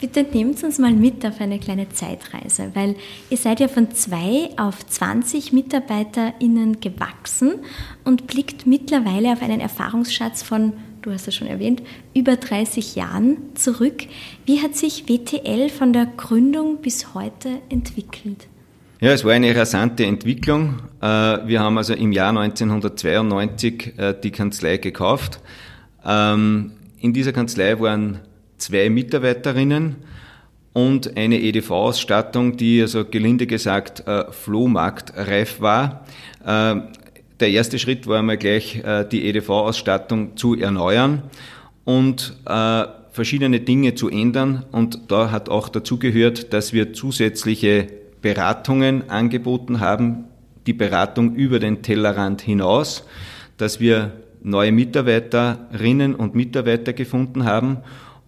Bitte 0.00 0.22
nehmt 0.22 0.64
uns 0.64 0.78
mal 0.78 0.92
mit 0.92 1.26
auf 1.26 1.38
eine 1.38 1.58
kleine 1.58 1.90
Zeitreise, 1.90 2.70
weil 2.72 2.96
ihr 3.28 3.36
seid 3.36 3.60
ja 3.60 3.68
von 3.68 3.90
zwei 3.90 4.48
auf 4.56 4.86
20 4.86 5.52
MitarbeiterInnen 5.52 6.80
gewachsen 6.80 7.56
und 8.04 8.26
blickt 8.26 8.66
mittlerweile 8.66 9.32
auf 9.32 9.42
einen 9.42 9.60
Erfahrungsschatz 9.60 10.42
von 10.42 10.72
du 11.02 11.10
hast 11.10 11.28
es 11.28 11.34
schon 11.34 11.48
erwähnt, 11.48 11.82
über 12.14 12.36
30 12.36 12.94
Jahren 12.94 13.36
zurück. 13.54 14.04
Wie 14.46 14.62
hat 14.62 14.74
sich 14.74 15.10
WTL 15.10 15.68
von 15.68 15.92
der 15.92 16.06
Gründung 16.06 16.80
bis 16.80 17.12
heute 17.12 17.58
entwickelt? 17.68 18.46
Ja, 19.00 19.10
es 19.10 19.24
war 19.24 19.32
eine 19.32 19.54
rasante 19.54 20.06
Entwicklung. 20.06 20.80
Äh, 21.02 21.06
wir 21.06 21.60
haben 21.60 21.76
also 21.76 21.92
im 21.92 22.12
Jahr 22.12 22.30
1992 22.30 23.98
äh, 23.98 24.14
die 24.22 24.30
Kanzlei 24.30 24.78
gekauft. 24.78 25.40
Ähm, 26.04 26.72
in 27.00 27.12
dieser 27.12 27.32
Kanzlei 27.32 27.78
waren 27.80 28.20
zwei 28.58 28.90
Mitarbeiterinnen 28.90 29.96
und 30.72 31.16
eine 31.16 31.40
EDV-Ausstattung, 31.40 32.56
die 32.56 32.80
also 32.80 33.04
gelinde 33.04 33.46
gesagt 33.46 34.06
äh, 34.06 34.30
Flohmarktreif 34.30 35.60
war 35.60 36.04
der 37.42 37.50
erste 37.50 37.80
Schritt 37.80 38.06
war 38.06 38.20
einmal 38.20 38.38
gleich 38.38 38.76
äh, 38.76 39.04
die 39.04 39.26
EDV-Ausstattung 39.26 40.36
zu 40.36 40.54
erneuern 40.54 41.24
und 41.84 42.36
äh, 42.46 42.84
verschiedene 43.10 43.58
Dinge 43.58 43.96
zu 43.96 44.08
ändern. 44.08 44.64
Und 44.70 45.10
da 45.10 45.32
hat 45.32 45.48
auch 45.48 45.68
dazu 45.68 45.98
gehört, 45.98 46.52
dass 46.52 46.72
wir 46.72 46.92
zusätzliche 46.92 47.88
Beratungen 48.22 49.10
angeboten 49.10 49.80
haben, 49.80 50.26
die 50.68 50.72
Beratung 50.72 51.34
über 51.34 51.58
den 51.58 51.82
Tellerrand 51.82 52.40
hinaus, 52.40 53.04
dass 53.56 53.80
wir 53.80 54.12
neue 54.42 54.72
Mitarbeiterinnen 54.72 56.14
und 56.14 56.34
Mitarbeiter 56.34 56.92
gefunden 56.92 57.44
haben. 57.44 57.78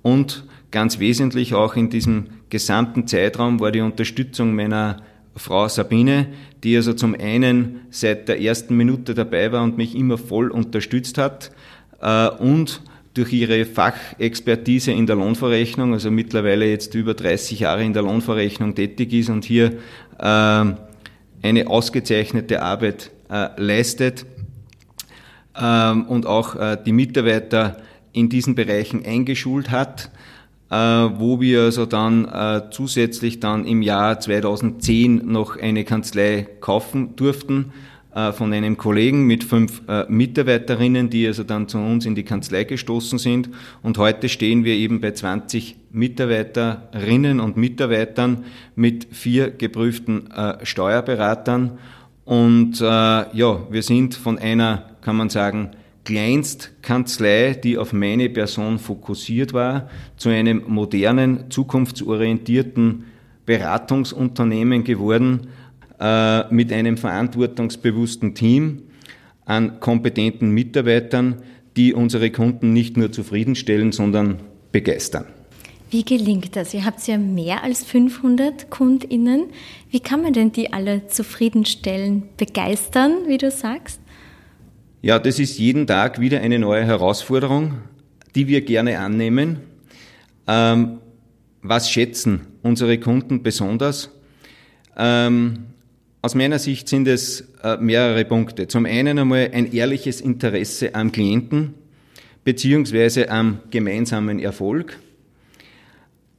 Und 0.03 0.45
ganz 0.71 0.99
wesentlich 0.99 1.55
auch 1.55 1.77
in 1.77 1.91
diesem 1.91 2.27
gesamten 2.51 3.07
Zeitraum 3.07 3.61
war 3.61 3.73
die 3.73 3.81
Unterstützung 3.81 4.55
meiner 4.55 5.03
Frau 5.37 5.69
Sabine, 5.69 6.29
die 6.63 6.77
also 6.77 6.93
zum 6.93 7.15
einen 7.15 7.81
seit 7.91 8.29
der 8.29 8.41
ersten 8.41 8.77
Minute 8.77 9.15
dabei 9.15 9.51
war 9.53 9.63
und 9.63 9.77
mich 9.77 9.97
immer 9.97 10.19
voll 10.19 10.51
unterstützt 10.51 11.19
hat 11.19 11.51
äh, 12.01 12.29
und 12.29 12.83
durch 13.15 13.33
ihre 13.33 13.65
Fachexpertise 13.65 14.93
in 14.93 15.07
der 15.07 15.17
Lohnverrechnung, 15.17 15.93
also 15.93 16.11
mittlerweile 16.11 16.67
jetzt 16.69 16.95
über 16.95 17.15
30 17.15 17.61
Jahre 17.61 17.85
in 17.85 17.93
der 17.93 18.03
Lohnverrechnung 18.03 18.75
tätig 18.75 19.13
ist 19.13 19.31
und 19.31 19.45
hier 19.45 19.75
äh, 20.19 20.25
eine 20.25 21.67
ausgezeichnete 21.67 22.63
Arbeit 22.63 23.11
äh, 23.31 23.49
leistet 23.57 24.27
und 25.57 26.27
auch 26.27 26.57
die 26.85 26.93
Mitarbeiter 26.93 27.77
in 28.13 28.29
diesen 28.29 28.57
Bereichen 28.57 29.05
eingeschult 29.05 29.71
hat 29.71 30.11
äh, 30.71 30.77
wo 30.77 31.41
wir 31.41 31.61
also 31.63 31.87
dann 31.87 32.25
äh, 32.25 32.63
zusätzlich 32.71 33.39
dann 33.39 33.65
im 33.65 33.81
Jahr 33.81 34.19
2010 34.19 35.21
noch 35.25 35.57
eine 35.57 35.85
Kanzlei 35.85 36.49
kaufen 36.61 37.15
durften 37.17 37.73
äh, 38.15 38.33
von 38.33 38.53
einem 38.53 38.77
Kollegen 38.77 39.25
mit 39.27 39.45
fünf 39.45 39.83
Mitarbeiterinnen, 40.09 41.11
die 41.11 41.27
also 41.27 41.45
dann 41.45 41.69
zu 41.69 41.79
uns 41.79 42.07
in 42.07 42.15
die 42.15 42.25
Kanzlei 42.25 42.65
gestoßen 42.65 43.19
sind. 43.19 43.51
Und 43.83 43.99
heute 43.99 44.29
stehen 44.29 44.65
wir 44.65 44.75
eben 44.75 45.01
bei 45.01 45.13
20 45.13 45.77
Mitarbeiterinnen 45.93 47.39
und 47.39 47.57
Mitarbeitern 47.57 48.45
mit 48.75 49.07
vier 49.13 49.51
geprüften 49.51 50.31
Steuerberatern. 50.63 51.79
Und 52.25 52.81
ja, 52.81 53.67
wir 53.71 53.83
sind 53.83 54.15
von 54.15 54.39
einer, 54.39 54.97
kann 55.03 55.17
man 55.17 55.29
sagen, 55.29 55.73
Kleinstkanzlei, 56.05 57.55
die 57.55 57.79
auf 57.79 57.93
meine 57.93 58.29
Person 58.29 58.79
fokussiert 58.79 59.53
war, 59.53 59.89
zu 60.17 60.29
einem 60.29 60.63
modernen, 60.67 61.51
zukunftsorientierten 61.51 63.05
Beratungsunternehmen 63.47 64.85
geworden, 64.85 65.49
äh, 66.01 66.53
mit 66.53 66.73
einem 66.73 66.97
verantwortungsbewussten 66.97 68.35
Team 68.35 68.83
an 69.45 69.81
kompetenten 69.81 70.51
Mitarbeitern, 70.51 71.37
die 71.77 71.95
unsere 71.95 72.31
Kunden 72.31 72.73
nicht 72.73 72.97
nur 72.97 73.13
zufriedenstellen, 73.13 73.93
sondern 73.93 74.41
begeistern. 74.73 75.27
Wie 75.95 76.05
gelingt 76.05 76.57
das? 76.57 76.75
Ihr 76.75 76.85
habt 76.85 77.07
ja 77.07 77.17
mehr 77.19 77.63
als 77.63 77.85
500 77.85 78.69
KundInnen. 78.69 79.45
Wie 79.93 80.01
kann 80.01 80.23
man 80.23 80.33
denn 80.33 80.51
die 80.51 80.73
alle 80.73 81.07
zufriedenstellen, 81.07 82.25
begeistern, 82.37 83.29
wie 83.29 83.39
du 83.39 83.49
sagst? 83.53 84.01
Ja, 85.03 85.21
das 85.21 85.39
ist 85.39 85.57
jeden 85.57 85.87
Tag 85.87 86.19
wieder 86.19 86.41
eine 86.41 86.59
neue 86.59 86.85
Herausforderung, 86.85 87.75
die 88.35 88.49
wir 88.49 88.63
gerne 88.63 88.99
annehmen. 88.99 89.61
Ähm, 90.49 90.99
was 91.63 91.89
schätzen 91.89 92.41
unsere 92.65 92.99
Kunden 92.99 93.45
besonders? 93.45 94.11
Ähm, 94.97 95.67
aus 96.23 96.35
meiner 96.35 96.59
Sicht 96.59 96.89
sind 96.89 97.07
es 97.07 97.53
äh, 97.63 97.77
mehrere 97.77 98.25
Punkte. 98.25 98.67
Zum 98.67 98.85
einen 98.85 99.17
einmal 99.17 99.53
ein 99.55 99.73
ehrliches 99.73 100.21
Interesse 100.21 100.93
am 100.97 101.13
Klienten 101.13 101.75
beziehungsweise 102.43 103.31
am 103.31 103.61
gemeinsamen 103.71 104.41
Erfolg. 104.41 104.99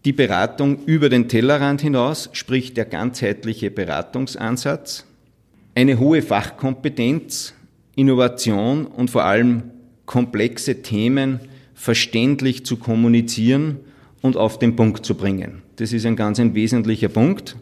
Die 0.05 0.13
Beratung 0.13 0.85
über 0.85 1.09
den 1.09 1.27
Tellerrand 1.27 1.81
hinaus, 1.81 2.29
sprich 2.33 2.75
der 2.75 2.85
ganzheitliche 2.85 3.71
Beratungsansatz. 3.71 5.03
Eine 5.73 5.99
hohe 5.99 6.21
Fachkompetenz 6.21 7.55
Innovation 7.95 8.85
und 8.85 9.09
vor 9.09 9.23
allem 9.23 9.63
komplexe 10.05 10.83
Themen 10.83 11.39
verständlich 11.73 12.65
zu 12.65 12.77
kommunizieren 12.77 13.79
und 14.21 14.37
auf 14.37 14.59
den 14.59 14.75
Punkt 14.75 15.05
zu 15.05 15.15
bringen. 15.15 15.63
Das 15.77 15.91
ist 15.91 16.05
ein 16.05 16.15
ganz 16.15 16.39
ein 16.39 16.53
wesentlicher 16.53 17.09
Punkt. 17.09 17.55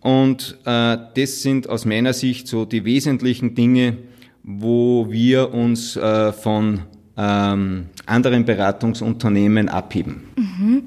Und 0.00 0.58
äh, 0.64 0.96
das 1.14 1.42
sind 1.42 1.68
aus 1.68 1.84
meiner 1.84 2.12
Sicht 2.12 2.48
so 2.48 2.64
die 2.64 2.84
wesentlichen 2.84 3.54
Dinge, 3.54 3.98
wo 4.42 5.10
wir 5.10 5.54
uns 5.54 5.96
äh, 5.96 6.32
von 6.32 6.82
ähm, 7.20 7.86
anderen 8.06 8.46
Beratungsunternehmen 8.46 9.68
abheben. 9.68 10.22
Mhm. 10.36 10.82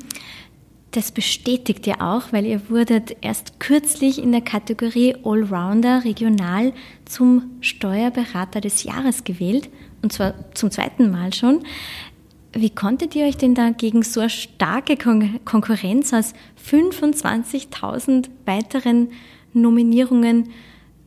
Das 0.92 1.12
bestätigt 1.12 1.88
ihr 1.88 2.02
auch, 2.02 2.32
weil 2.32 2.46
ihr 2.46 2.70
wurdet 2.70 3.18
erst 3.22 3.60
kürzlich 3.60 4.22
in 4.22 4.32
der 4.32 4.42
Kategorie 4.42 5.16
Allrounder 5.24 6.04
regional 6.04 6.72
zum 7.06 7.52
Steuerberater 7.62 8.62
des 8.62 8.84
Jahres 8.84 9.24
gewählt, 9.24 9.70
und 10.02 10.14
zwar 10.14 10.34
zum 10.54 10.70
zweiten 10.70 11.10
Mal 11.10 11.34
schon. 11.34 11.64
Wie 12.52 12.70
konntet 12.70 13.16
ihr 13.16 13.26
euch 13.26 13.38
denn 13.38 13.56
da 13.56 13.72
gegen 13.72 14.04
so 14.04 14.20
eine 14.20 14.30
starke 14.30 14.96
Kon 14.96 15.40
Konkurrenz 15.46 16.14
aus 16.14 16.34
25.000 16.70 18.30
weiteren 18.46 19.10
Nominierungen 19.54 20.50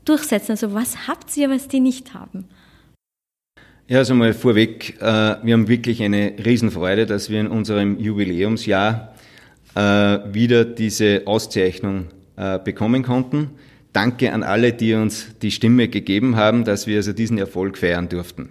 durchsetzen? 0.05 0.53
Also 0.53 0.75
was 0.75 1.07
habt 1.07 1.37
ihr, 1.37 1.49
was 1.49 1.69
die 1.69 1.81
nicht 1.81 2.15
haben? 2.15 2.49
Ja, 3.89 3.99
also 3.99 4.15
mal 4.15 4.35
vorweg, 4.35 4.97
äh, 5.01 5.05
wir 5.45 5.53
haben 5.53 5.69
wirklich 5.69 6.03
eine 6.03 6.33
Riesenfreude, 6.45 7.07
dass 7.07 7.31
wir 7.31 7.39
in 7.39 7.47
unserem 7.47 8.01
Jubiläumsjahr 8.01 9.15
äh, 9.77 9.81
wieder 9.81 10.65
diese 10.65 11.23
Auszeichnung 11.25 12.07
äh, 12.35 12.59
bekommen 12.59 13.05
konnten. 13.05 13.51
Danke 13.93 14.33
an 14.33 14.43
alle, 14.43 14.73
die 14.73 14.95
uns 14.95 15.29
die 15.41 15.53
Stimme 15.53 15.87
gegeben 15.87 16.35
haben, 16.35 16.65
dass 16.65 16.89
wir 16.89 16.97
also 16.97 17.13
diesen 17.13 17.39
Erfolg 17.39 17.79
feiern 17.79 18.09
durften. 18.09 18.49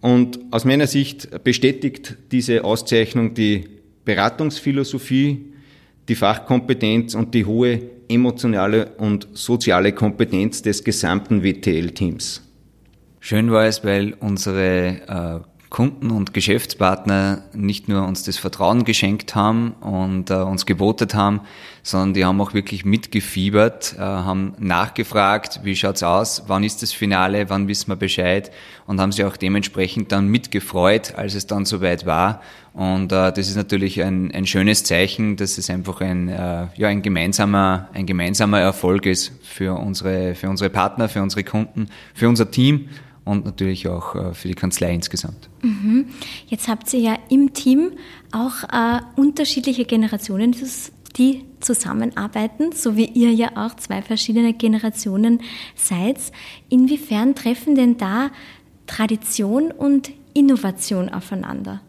Und 0.00 0.38
aus 0.52 0.64
meiner 0.64 0.86
Sicht 0.86 1.42
bestätigt 1.42 2.16
diese 2.30 2.62
Auszeichnung 2.62 3.34
die 3.34 3.64
Beratungsphilosophie, 4.04 5.46
die 6.08 6.14
Fachkompetenz 6.14 7.16
und 7.16 7.34
die 7.34 7.44
hohe 7.44 7.80
emotionale 8.08 8.92
und 8.98 9.26
soziale 9.32 9.92
Kompetenz 9.92 10.62
des 10.62 10.84
gesamten 10.84 11.42
WTL-Teams. 11.42 12.47
Schön 13.28 13.52
war 13.52 13.66
es, 13.66 13.84
weil 13.84 14.14
unsere 14.20 15.42
äh, 15.44 15.68
Kunden 15.68 16.10
und 16.10 16.32
Geschäftspartner 16.32 17.42
nicht 17.52 17.86
nur 17.86 18.06
uns 18.06 18.22
das 18.22 18.38
Vertrauen 18.38 18.84
geschenkt 18.84 19.34
haben 19.34 19.72
und 19.82 20.30
äh, 20.30 20.36
uns 20.36 20.64
gebotet 20.64 21.14
haben, 21.14 21.42
sondern 21.82 22.14
die 22.14 22.24
haben 22.24 22.40
auch 22.40 22.54
wirklich 22.54 22.86
mitgefiebert, 22.86 23.96
äh, 23.98 24.00
haben 24.00 24.54
nachgefragt, 24.58 25.60
wie 25.62 25.76
schaut's 25.76 26.02
aus, 26.02 26.44
wann 26.46 26.64
ist 26.64 26.80
das 26.80 26.92
Finale, 26.92 27.50
wann 27.50 27.68
wissen 27.68 27.90
wir 27.90 27.96
Bescheid 27.96 28.50
und 28.86 28.98
haben 28.98 29.12
sich 29.12 29.26
auch 29.26 29.36
dementsprechend 29.36 30.10
dann 30.10 30.28
mitgefreut, 30.28 31.14
als 31.16 31.34
es 31.34 31.46
dann 31.46 31.66
soweit 31.66 32.06
war. 32.06 32.40
Und 32.72 33.12
äh, 33.12 33.30
das 33.30 33.48
ist 33.48 33.56
natürlich 33.56 34.02
ein, 34.02 34.32
ein 34.32 34.46
schönes 34.46 34.84
Zeichen, 34.84 35.36
dass 35.36 35.58
es 35.58 35.68
einfach 35.68 36.00
ein, 36.00 36.28
äh, 36.28 36.68
ja, 36.76 36.88
ein 36.88 37.02
gemeinsamer, 37.02 37.90
ein 37.92 38.06
gemeinsamer 38.06 38.60
Erfolg 38.60 39.04
ist 39.04 39.32
für 39.42 39.74
unsere, 39.74 40.34
für 40.34 40.48
unsere 40.48 40.70
Partner, 40.70 41.10
für 41.10 41.20
unsere 41.20 41.44
Kunden, 41.44 41.88
für 42.14 42.26
unser 42.26 42.50
Team 42.50 42.88
und 43.28 43.44
natürlich 43.44 43.88
auch 43.88 44.14
äh, 44.14 44.34
für 44.34 44.48
die 44.48 44.54
Kanzlei 44.54 44.92
insgesamt. 44.92 45.48
Mhm. 45.62 46.06
Jetzt 46.46 46.68
habt 46.68 46.92
ihr 46.94 47.00
ja 47.00 47.18
im 47.28 47.52
Team 47.52 47.92
auch 48.32 48.64
äh, 48.64 49.00
unterschiedliche 49.16 49.84
Generationen, 49.84 50.54
die 51.16 51.44
zusammenarbeiten, 51.60 52.72
so 52.72 52.96
wie 52.96 53.06
ihr 53.06 53.32
ja 53.32 53.50
auch 53.56 53.74
zwei 53.76 54.02
verschiedene 54.02 54.54
Generationen 54.54 55.40
seid. 55.74 56.18
Inwiefern 56.68 57.34
treffen 57.34 57.74
denn 57.74 57.96
da 57.98 58.30
Tradition 58.86 59.70
und 59.70 60.10
Innovation 60.34 61.08
aufeinander? 61.08 61.80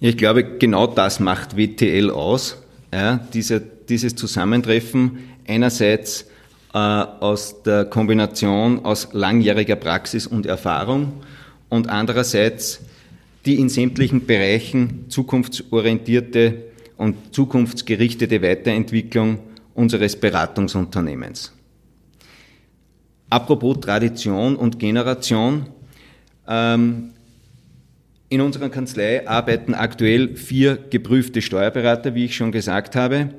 Ich 0.00 0.16
glaube, 0.16 0.58
genau 0.58 0.86
das 0.86 1.20
macht 1.20 1.56
WTL 1.56 2.10
aus. 2.10 2.56
Ja, 2.92 3.18
diese, 3.32 3.60
dieses 3.60 4.16
Zusammentreffen 4.16 5.18
einerseits 5.46 6.26
äh, 6.72 6.78
aus 6.78 7.62
der 7.62 7.84
Kombination 7.84 8.84
aus 8.84 9.08
langjähriger 9.12 9.76
Praxis 9.76 10.26
und 10.26 10.46
Erfahrung 10.46 11.14
und 11.68 11.88
andererseits 11.88 12.80
die 13.46 13.58
in 13.58 13.68
sämtlichen 13.68 14.26
Bereichen 14.26 15.06
zukunftsorientierte 15.08 16.64
und 16.96 17.34
zukunftsgerichtete 17.34 18.42
Weiterentwicklung 18.42 19.38
unseres 19.74 20.14
Beratungsunternehmens. 20.14 21.52
Apropos 23.30 23.80
Tradition 23.80 24.56
und 24.56 24.78
Generation. 24.78 25.66
Ähm, 26.46 27.12
in 28.28 28.40
unserer 28.40 28.68
Kanzlei 28.68 29.26
arbeiten 29.26 29.74
aktuell 29.74 30.36
vier 30.36 30.76
geprüfte 30.76 31.42
Steuerberater, 31.42 32.14
wie 32.14 32.26
ich 32.26 32.36
schon 32.36 32.52
gesagt 32.52 32.94
habe 32.94 33.30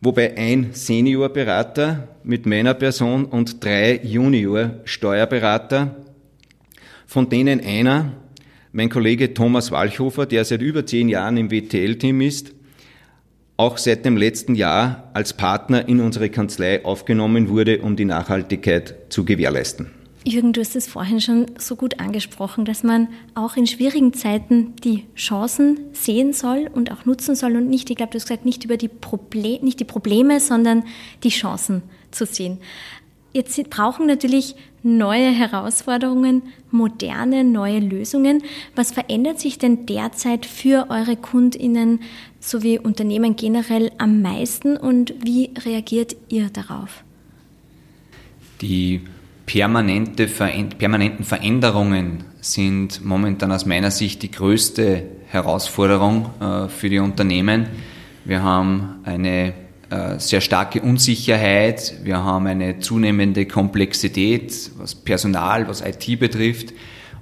wobei 0.00 0.36
ein 0.36 0.70
Seniorberater 0.72 2.08
mit 2.24 2.46
meiner 2.46 2.74
Person 2.74 3.24
und 3.24 3.62
drei 3.62 4.00
Junior-Steuerberater, 4.02 5.96
von 7.06 7.28
denen 7.28 7.60
einer, 7.60 8.12
mein 8.72 8.88
Kollege 8.88 9.34
Thomas 9.34 9.70
Walchhofer, 9.70 10.26
der 10.26 10.44
seit 10.44 10.62
über 10.62 10.86
zehn 10.86 11.08
Jahren 11.08 11.36
im 11.36 11.50
WTL-Team 11.50 12.20
ist, 12.20 12.52
auch 13.56 13.76
seit 13.76 14.06
dem 14.06 14.16
letzten 14.16 14.54
Jahr 14.54 15.10
als 15.12 15.34
Partner 15.34 15.86
in 15.86 16.00
unsere 16.00 16.30
Kanzlei 16.30 16.84
aufgenommen 16.84 17.48
wurde, 17.48 17.82
um 17.82 17.94
die 17.94 18.06
Nachhaltigkeit 18.06 18.94
zu 19.10 19.24
gewährleisten. 19.24 19.99
Jürgen, 20.24 20.52
du 20.52 20.60
hast 20.60 20.76
es 20.76 20.86
vorhin 20.86 21.20
schon 21.20 21.46
so 21.56 21.76
gut 21.76 21.98
angesprochen, 21.98 22.66
dass 22.66 22.82
man 22.82 23.08
auch 23.34 23.56
in 23.56 23.66
schwierigen 23.66 24.12
Zeiten 24.12 24.76
die 24.76 25.06
Chancen 25.16 25.80
sehen 25.92 26.34
soll 26.34 26.68
und 26.72 26.92
auch 26.92 27.06
nutzen 27.06 27.34
soll 27.34 27.56
und 27.56 27.70
nicht, 27.70 27.88
ich 27.88 27.96
glaube, 27.96 28.12
du 28.12 28.16
hast 28.16 28.26
gesagt, 28.26 28.44
nicht 28.44 28.64
über 28.64 28.76
die 28.76 28.88
Probleme, 28.88 29.64
nicht 29.64 29.80
die 29.80 29.84
Probleme, 29.84 30.38
sondern 30.38 30.84
die 31.22 31.30
Chancen 31.30 31.82
zu 32.10 32.26
sehen. 32.26 32.58
Jetzt 33.32 33.70
brauchen 33.70 34.06
natürlich 34.06 34.56
neue 34.82 35.30
Herausforderungen, 35.30 36.42
moderne, 36.70 37.44
neue 37.44 37.78
Lösungen. 37.78 38.42
Was 38.74 38.90
verändert 38.90 39.40
sich 39.40 39.56
denn 39.58 39.86
derzeit 39.86 40.44
für 40.44 40.90
eure 40.90 41.16
KundInnen 41.16 42.00
sowie 42.40 42.78
Unternehmen 42.78 43.36
generell 43.36 43.92
am 43.98 44.20
meisten 44.20 44.76
und 44.76 45.14
wie 45.24 45.50
reagiert 45.64 46.16
ihr 46.28 46.50
darauf? 46.50 47.04
Die 48.60 49.02
permanente, 49.50 50.28
permanenten 50.78 51.24
Veränderungen 51.24 52.22
sind 52.40 53.04
momentan 53.04 53.50
aus 53.50 53.66
meiner 53.66 53.90
Sicht 53.90 54.22
die 54.22 54.30
größte 54.30 55.02
Herausforderung 55.26 56.30
äh, 56.40 56.68
für 56.68 56.88
die 56.88 57.00
Unternehmen. 57.00 57.66
Wir 58.24 58.44
haben 58.44 59.00
eine 59.02 59.54
äh, 59.90 60.18
sehr 60.18 60.40
starke 60.40 60.80
Unsicherheit, 60.82 61.94
wir 62.04 62.18
haben 62.18 62.46
eine 62.46 62.78
zunehmende 62.78 63.46
Komplexität, 63.46 64.70
was 64.78 64.94
Personal, 64.94 65.66
was 65.66 65.80
IT 65.80 66.20
betrifft. 66.20 66.72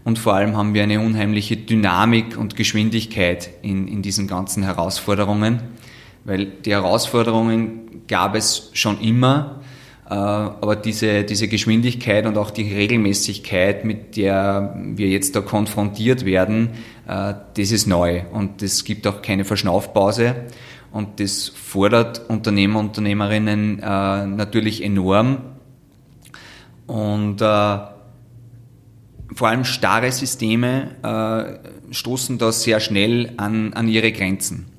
Und 0.05 0.19
vor 0.19 0.35
allem 0.35 0.55
haben 0.55 0.75
wir 0.75 0.83
eine 0.83 1.01
unheimliche 1.01 1.57
Dynamik 1.57 2.37
und 2.37 2.57
Geschwindigkeit 2.57 3.49
in, 3.63 3.89
in 3.89 4.03
diesen 4.03 4.27
ganzen 4.27 4.65
Herausforderungen, 4.65 5.61
weil 6.25 6.45
die 6.45 6.73
Herausforderungen 6.73 8.03
gab 8.07 8.35
es 8.35 8.71
schon 8.75 9.01
immer, 9.01 9.63
aber 10.15 10.77
diese, 10.77 11.25
diese 11.25 11.49
Geschwindigkeit 11.49 12.25
und 12.25 12.39
auch 12.39 12.51
die 12.51 12.73
Regelmäßigkeit, 12.73 13.85
mit 13.85 14.17
der 14.17 14.75
wir 14.95 15.09
jetzt 15.09 15.37
da 15.37 15.43
konfrontiert 15.43 16.25
werden, 16.25 16.71
äh, 17.07 17.35
das 17.57 17.73
ist 17.73 17.87
neu. 17.87 18.23
Und 18.33 18.63
es 18.63 18.85
gibt 18.85 19.07
auch 19.07 19.21
keine 19.21 19.45
Verschnaufpause. 19.45 20.35
Und 20.93 21.21
das 21.21 21.49
fordert 21.49 22.31
Unternehmer 22.31 22.81
und 22.81 22.87
Unternehmerinnen 22.87 23.81
äh, 23.81 24.27
natürlich 24.27 24.83
enorm. 24.83 25.43
Und 26.87 27.41
vor 27.41 29.49
allem 29.49 29.65
starre 29.65 30.11
Systeme 30.11 31.61
stoßen 31.91 32.39
da 32.39 32.51
sehr 32.51 32.81
schnell 32.81 33.35
an, 33.37 33.75
an 33.75 33.89
ihre 33.89 34.11
Grenzen. 34.11 34.78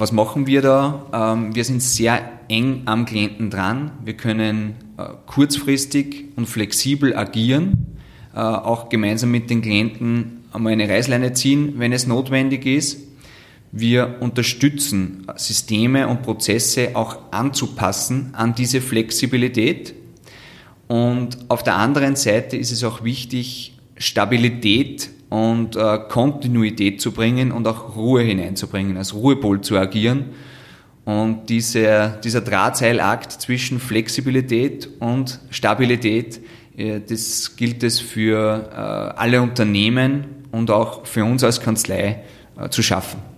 Was 0.00 0.12
machen 0.12 0.46
wir 0.46 0.62
da? 0.62 1.04
Ähm, 1.12 1.54
wir 1.54 1.62
sind 1.62 1.82
sehr 1.82 2.22
eng 2.48 2.84
am 2.86 3.04
Klienten 3.04 3.50
dran. 3.50 3.90
Wir 4.02 4.14
können 4.14 4.76
äh, 4.96 5.02
kurzfristig 5.26 6.24
und 6.36 6.46
flexibel 6.46 7.14
agieren, 7.14 7.98
äh, 8.34 8.38
auch 8.38 8.88
gemeinsam 8.88 9.30
mit 9.30 9.50
den 9.50 9.60
Klienten 9.60 10.44
einmal 10.54 10.72
eine 10.72 10.88
Reißleine 10.88 11.34
ziehen, 11.34 11.74
wenn 11.76 11.92
es 11.92 12.06
notwendig 12.06 12.64
ist. 12.64 12.98
Wir 13.72 14.16
unterstützen 14.20 15.26
Systeme 15.36 16.08
und 16.08 16.22
Prozesse 16.22 16.92
auch 16.94 17.18
anzupassen 17.30 18.30
an 18.32 18.54
diese 18.54 18.80
Flexibilität. 18.80 19.92
Und 20.88 21.36
auf 21.48 21.62
der 21.62 21.76
anderen 21.76 22.16
Seite 22.16 22.56
ist 22.56 22.72
es 22.72 22.84
auch 22.84 23.04
wichtig, 23.04 23.76
Stabilität 23.98 25.10
und 25.30 25.76
äh, 25.76 25.98
Kontinuität 26.08 27.00
zu 27.00 27.12
bringen 27.12 27.52
und 27.52 27.66
auch 27.66 27.96
Ruhe 27.96 28.20
hineinzubringen, 28.22 28.96
als 28.96 29.14
Ruhepol 29.14 29.62
zu 29.62 29.78
agieren. 29.78 30.26
Und 31.04 31.48
dieser, 31.48 32.08
dieser 32.08 32.42
Drahtseilakt 32.42 33.32
zwischen 33.32 33.80
Flexibilität 33.80 34.88
und 34.98 35.40
Stabilität, 35.50 36.40
äh, 36.76 37.00
das 37.00 37.56
gilt 37.56 37.82
es 37.82 38.00
für 38.00 38.68
äh, 38.70 38.74
alle 38.74 39.40
Unternehmen 39.40 40.26
und 40.50 40.70
auch 40.70 41.06
für 41.06 41.24
uns 41.24 41.42
als 41.44 41.60
Kanzlei 41.60 42.22
äh, 42.58 42.68
zu 42.68 42.82
schaffen. 42.82 43.29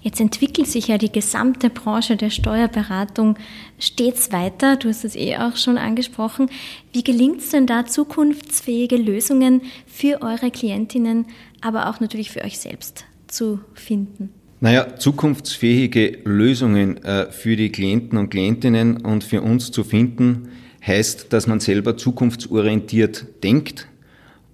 Jetzt 0.00 0.20
entwickelt 0.20 0.68
sich 0.68 0.88
ja 0.88 0.98
die 0.98 1.12
gesamte 1.12 1.70
Branche 1.70 2.16
der 2.16 2.30
Steuerberatung 2.30 3.36
stets 3.78 4.32
weiter. 4.32 4.76
Du 4.76 4.88
hast 4.88 5.04
es 5.04 5.16
eh 5.16 5.36
auch 5.36 5.56
schon 5.56 5.78
angesprochen. 5.78 6.50
Wie 6.92 7.02
gelingt 7.02 7.40
es 7.40 7.50
denn 7.50 7.66
da, 7.66 7.86
zukunftsfähige 7.86 8.96
Lösungen 8.96 9.62
für 9.86 10.22
eure 10.22 10.50
Klientinnen, 10.50 11.26
aber 11.60 11.88
auch 11.88 12.00
natürlich 12.00 12.30
für 12.30 12.44
euch 12.44 12.58
selbst 12.58 13.04
zu 13.26 13.60
finden? 13.74 14.30
Naja, 14.60 14.96
zukunftsfähige 14.96 16.18
Lösungen 16.24 17.02
äh, 17.04 17.30
für 17.30 17.54
die 17.54 17.70
Klienten 17.70 18.18
und 18.18 18.30
Klientinnen 18.30 18.96
und 18.98 19.22
für 19.22 19.40
uns 19.40 19.70
zu 19.70 19.84
finden, 19.84 20.48
heißt, 20.84 21.32
dass 21.32 21.46
man 21.46 21.60
selber 21.60 21.96
zukunftsorientiert 21.96 23.26
denkt 23.44 23.86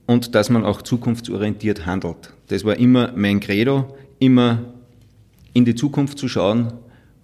und 0.07 0.35
dass 0.35 0.51
man 0.51 0.65
auch 0.65 0.83
zukunftsorientiert 0.83 1.87
handelt. 1.87 2.35
Das 2.49 2.65
war 2.65 2.77
immer 2.77 3.13
mein 3.17 3.41
Credo, 3.41 3.97
immer 4.19 4.74
in 5.55 5.65
die 5.65 5.75
Zukunft 5.75 6.19
zu 6.19 6.29
schauen, 6.29 6.75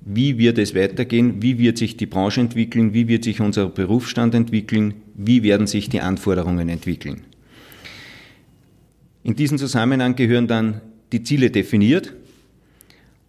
wie 0.00 0.38
wird 0.38 0.56
es 0.56 0.74
weitergehen, 0.74 1.42
wie 1.42 1.58
wird 1.58 1.76
sich 1.76 1.96
die 1.96 2.06
Branche 2.06 2.40
entwickeln, 2.40 2.94
wie 2.94 3.06
wird 3.06 3.24
sich 3.24 3.40
unser 3.40 3.68
Berufsstand 3.68 4.34
entwickeln, 4.34 4.94
wie 5.14 5.42
werden 5.42 5.66
sich 5.66 5.90
die 5.90 6.00
Anforderungen 6.00 6.68
entwickeln. 6.70 7.24
In 9.22 9.36
diesem 9.36 9.58
Zusammenhang 9.58 10.16
gehören 10.16 10.48
dann 10.48 10.80
die 11.12 11.22
Ziele 11.22 11.50
definiert 11.50 12.14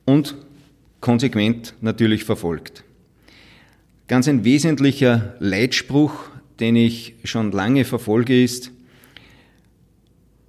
und 0.06 0.36
konsequent 1.02 1.74
natürlich 1.82 2.24
verfolgt. 2.24 2.84
Ganz 4.08 4.28
ein 4.28 4.46
wesentlicher 4.46 5.36
Leitspruch, 5.40 6.14
den 6.60 6.76
ich 6.76 7.16
schon 7.24 7.52
lange 7.52 7.84
verfolge, 7.84 8.42
ist, 8.42 8.72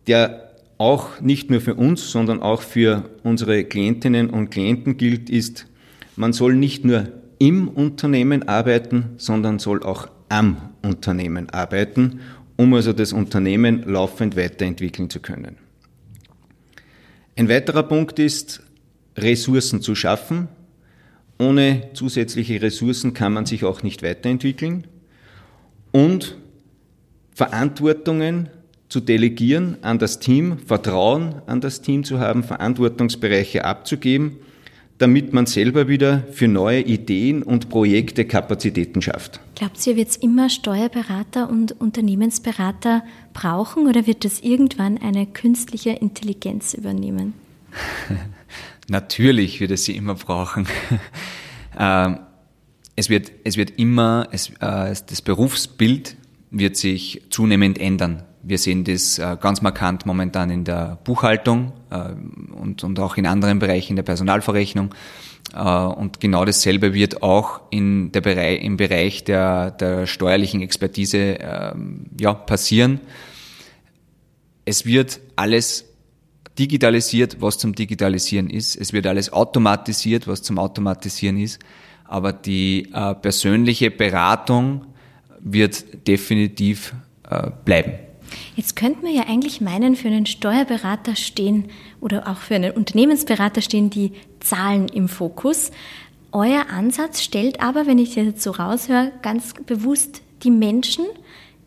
der 0.06 0.51
auch 0.82 1.20
nicht 1.20 1.48
nur 1.48 1.60
für 1.60 1.76
uns, 1.76 2.10
sondern 2.10 2.42
auch 2.42 2.60
für 2.60 3.08
unsere 3.22 3.62
Klientinnen 3.62 4.30
und 4.30 4.50
Klienten 4.50 4.96
gilt, 4.96 5.30
ist, 5.30 5.68
man 6.16 6.32
soll 6.32 6.56
nicht 6.56 6.84
nur 6.84 7.06
im 7.38 7.68
Unternehmen 7.68 8.48
arbeiten, 8.48 9.10
sondern 9.16 9.60
soll 9.60 9.84
auch 9.84 10.08
am 10.28 10.70
Unternehmen 10.82 11.50
arbeiten, 11.50 12.18
um 12.56 12.74
also 12.74 12.92
das 12.92 13.12
Unternehmen 13.12 13.84
laufend 13.84 14.36
weiterentwickeln 14.36 15.08
zu 15.08 15.20
können. 15.20 15.56
Ein 17.36 17.48
weiterer 17.48 17.84
Punkt 17.84 18.18
ist, 18.18 18.64
Ressourcen 19.16 19.82
zu 19.82 19.94
schaffen. 19.94 20.48
Ohne 21.38 21.90
zusätzliche 21.94 22.60
Ressourcen 22.60 23.14
kann 23.14 23.32
man 23.32 23.46
sich 23.46 23.62
auch 23.62 23.84
nicht 23.84 24.02
weiterentwickeln. 24.02 24.88
Und 25.92 26.36
Verantwortungen 27.34 28.48
zu 28.92 29.00
delegieren 29.00 29.78
an 29.80 29.98
das 29.98 30.18
Team, 30.18 30.58
Vertrauen 30.58 31.36
an 31.46 31.62
das 31.62 31.80
Team 31.80 32.04
zu 32.04 32.20
haben, 32.20 32.44
Verantwortungsbereiche 32.44 33.64
abzugeben, 33.64 34.36
damit 34.98 35.32
man 35.32 35.46
selber 35.46 35.88
wieder 35.88 36.24
für 36.30 36.46
neue 36.46 36.82
Ideen 36.82 37.42
und 37.42 37.70
Projekte 37.70 38.26
Kapazitäten 38.26 39.00
schafft. 39.00 39.40
Glaubt 39.54 39.84
ihr, 39.86 39.96
wird 39.96 40.10
es 40.10 40.16
immer 40.16 40.50
Steuerberater 40.50 41.48
und 41.48 41.80
Unternehmensberater 41.80 43.02
brauchen 43.32 43.86
oder 43.86 44.06
wird 44.06 44.26
das 44.26 44.40
irgendwann 44.40 44.98
eine 44.98 45.24
künstliche 45.26 45.90
Intelligenz 45.92 46.74
übernehmen? 46.74 47.32
Natürlich 48.88 49.58
wird 49.58 49.70
es 49.70 49.86
sie 49.86 49.96
immer 49.96 50.14
brauchen. 50.14 50.66
Ähm, 51.78 52.18
es, 52.96 53.08
wird, 53.08 53.32
es 53.44 53.56
wird 53.56 53.78
immer, 53.78 54.28
es, 54.30 54.50
äh, 54.60 54.94
das 55.06 55.22
Berufsbild 55.22 56.18
wird 56.50 56.76
sich 56.76 57.22
zunehmend 57.30 57.80
ändern. 57.80 58.24
Wir 58.44 58.58
sehen 58.58 58.82
das 58.82 59.18
äh, 59.18 59.36
ganz 59.40 59.62
markant 59.62 60.04
momentan 60.04 60.50
in 60.50 60.64
der 60.64 60.98
Buchhaltung 61.04 61.72
äh, 61.90 62.10
und, 62.52 62.82
und 62.82 62.98
auch 62.98 63.16
in 63.16 63.26
anderen 63.26 63.60
Bereichen 63.60 63.94
der 63.94 64.02
Personalverrechnung. 64.02 64.92
Äh, 65.54 65.60
und 65.60 66.18
genau 66.18 66.44
dasselbe 66.44 66.92
wird 66.92 67.22
auch 67.22 67.60
in 67.70 68.10
der 68.10 68.20
Bereich, 68.20 68.64
im 68.64 68.76
Bereich 68.76 69.22
der, 69.22 69.70
der 69.70 70.08
steuerlichen 70.08 70.60
Expertise 70.60 71.38
ähm, 71.38 72.06
ja, 72.18 72.34
passieren. 72.34 73.00
Es 74.64 74.86
wird 74.86 75.20
alles 75.36 75.84
digitalisiert, 76.58 77.40
was 77.40 77.58
zum 77.58 77.76
Digitalisieren 77.76 78.50
ist. 78.50 78.74
Es 78.74 78.92
wird 78.92 79.06
alles 79.06 79.32
automatisiert, 79.32 80.26
was 80.26 80.42
zum 80.42 80.58
Automatisieren 80.58 81.38
ist. 81.38 81.60
Aber 82.04 82.32
die 82.32 82.90
persönliche 83.22 83.90
Beratung 83.90 84.84
wird 85.40 86.06
definitiv 86.06 86.94
bleiben. 87.64 87.94
Jetzt 88.56 88.76
könnte 88.76 89.02
man 89.02 89.14
ja 89.14 89.24
eigentlich 89.28 89.60
meinen, 89.60 89.96
für 89.96 90.08
einen 90.08 90.26
Steuerberater 90.26 91.16
stehen 91.16 91.66
oder 92.00 92.28
auch 92.28 92.38
für 92.38 92.54
einen 92.54 92.72
Unternehmensberater 92.72 93.62
stehen 93.62 93.90
die 93.90 94.12
Zahlen 94.40 94.88
im 94.88 95.08
Fokus. 95.08 95.70
Euer 96.32 96.66
Ansatz 96.70 97.22
stellt 97.22 97.60
aber, 97.60 97.86
wenn 97.86 97.98
ich 97.98 98.14
das 98.14 98.24
jetzt 98.24 98.42
so 98.42 98.52
raushöre, 98.52 99.12
ganz 99.22 99.54
bewusst 99.66 100.22
die 100.42 100.50
Menschen 100.50 101.04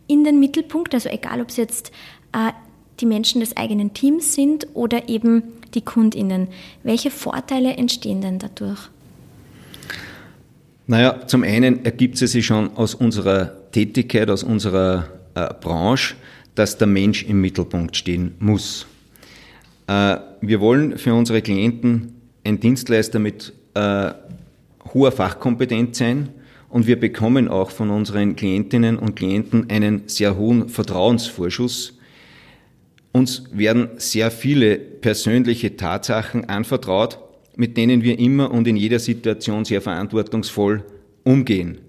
in 0.08 0.23
den 0.23 0.39
Mittelpunkt. 0.39 0.93
Also 0.93 1.10
egal, 1.10 1.41
ob 1.41 1.49
es 1.49 1.58
jetzt 1.58 1.91
äh, 2.34 2.51
die 2.99 3.06
Menschen 3.06 3.41
des 3.41 3.58
eigenen 3.58 3.93
Teams 3.93 4.34
sind 4.34 4.67
oder 4.73 5.10
eben 5.10 5.43
die 5.73 5.82
Kundinnen. 5.82 6.47
Welche 6.84 7.12
Vorteile 7.12 7.73
entstehen 7.73 8.21
denn 8.21 8.39
dadurch? 8.39 8.89
Naja, 10.88 11.25
zum 11.28 11.43
einen 11.43 11.84
ergibt 11.84 12.21
es 12.21 12.32
sich 12.32 12.45
schon 12.45 12.75
aus 12.78 12.93
unserer 12.93 13.71
Tätigkeit, 13.71 14.30
aus 14.30 14.43
unserer 14.43 15.08
äh, 15.34 15.54
Branche, 15.60 16.15
dass 16.56 16.78
der 16.78 16.88
Mensch 16.88 17.24
im 17.24 17.41
Mittelpunkt 17.41 17.96
stehen 17.96 18.36
muss. 18.39 18.88
Äh, 19.88 20.18
wir 20.41 20.60
wollen 20.62 20.98
für 20.98 21.13
unsere 21.13 21.41
Klienten 21.41 22.13
ein 22.44 22.60
Dienstleister 22.60 23.20
mit 23.20 23.54
äh, 23.74 24.12
hoher 24.94 25.12
Fachkompetenz 25.12 25.98
sein 25.98 26.30
und 26.70 26.88
wir 26.88 27.00
bekommen 27.00 27.48
auch 27.48 27.72
von 27.72 27.89
unseren 27.89 28.36
Klientinnen 28.36 28.98
und 28.98 29.15
Klienten 29.15 29.70
einen 29.70 30.04
sehr 30.08 30.38
hohen 30.38 30.70
Vertrauensvorschuss. 30.70 31.98
Uns 33.12 33.44
werden 33.52 33.89
sehr 33.98 34.32
viele 34.32 34.76
persönliche 34.76 35.78
Tatsachen 35.78 36.50
anvertraut, 36.50 37.20
mit 37.56 37.78
denen 37.78 38.04
wir 38.04 38.20
immer 38.20 38.52
und 38.52 38.68
in 38.68 38.76
jeder 38.76 39.00
Situation 39.00 39.63
sehr 39.63 39.82
verantwortungsvoll 39.82 40.84
umgehen. 41.24 41.80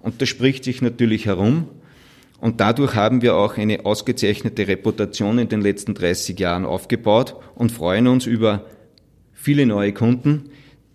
Und 0.00 0.20
das 0.20 0.28
spricht 0.28 0.64
sich 0.64 0.82
natürlich 0.82 1.26
herum, 1.26 1.68
und 2.42 2.60
dadurch 2.60 2.96
haben 2.96 3.22
wir 3.22 3.36
auch 3.36 3.56
eine 3.56 3.86
ausgezeichnete 3.86 4.66
Reputation 4.66 5.38
in 5.38 5.48
den 5.48 5.60
letzten 5.60 5.94
30 5.94 6.36
Jahren 6.40 6.64
aufgebaut 6.64 7.36
und 7.54 7.70
freuen 7.70 8.08
uns 8.08 8.26
über 8.26 8.66
viele 9.32 9.64
neue 9.64 9.92
Kunden, 9.92 10.50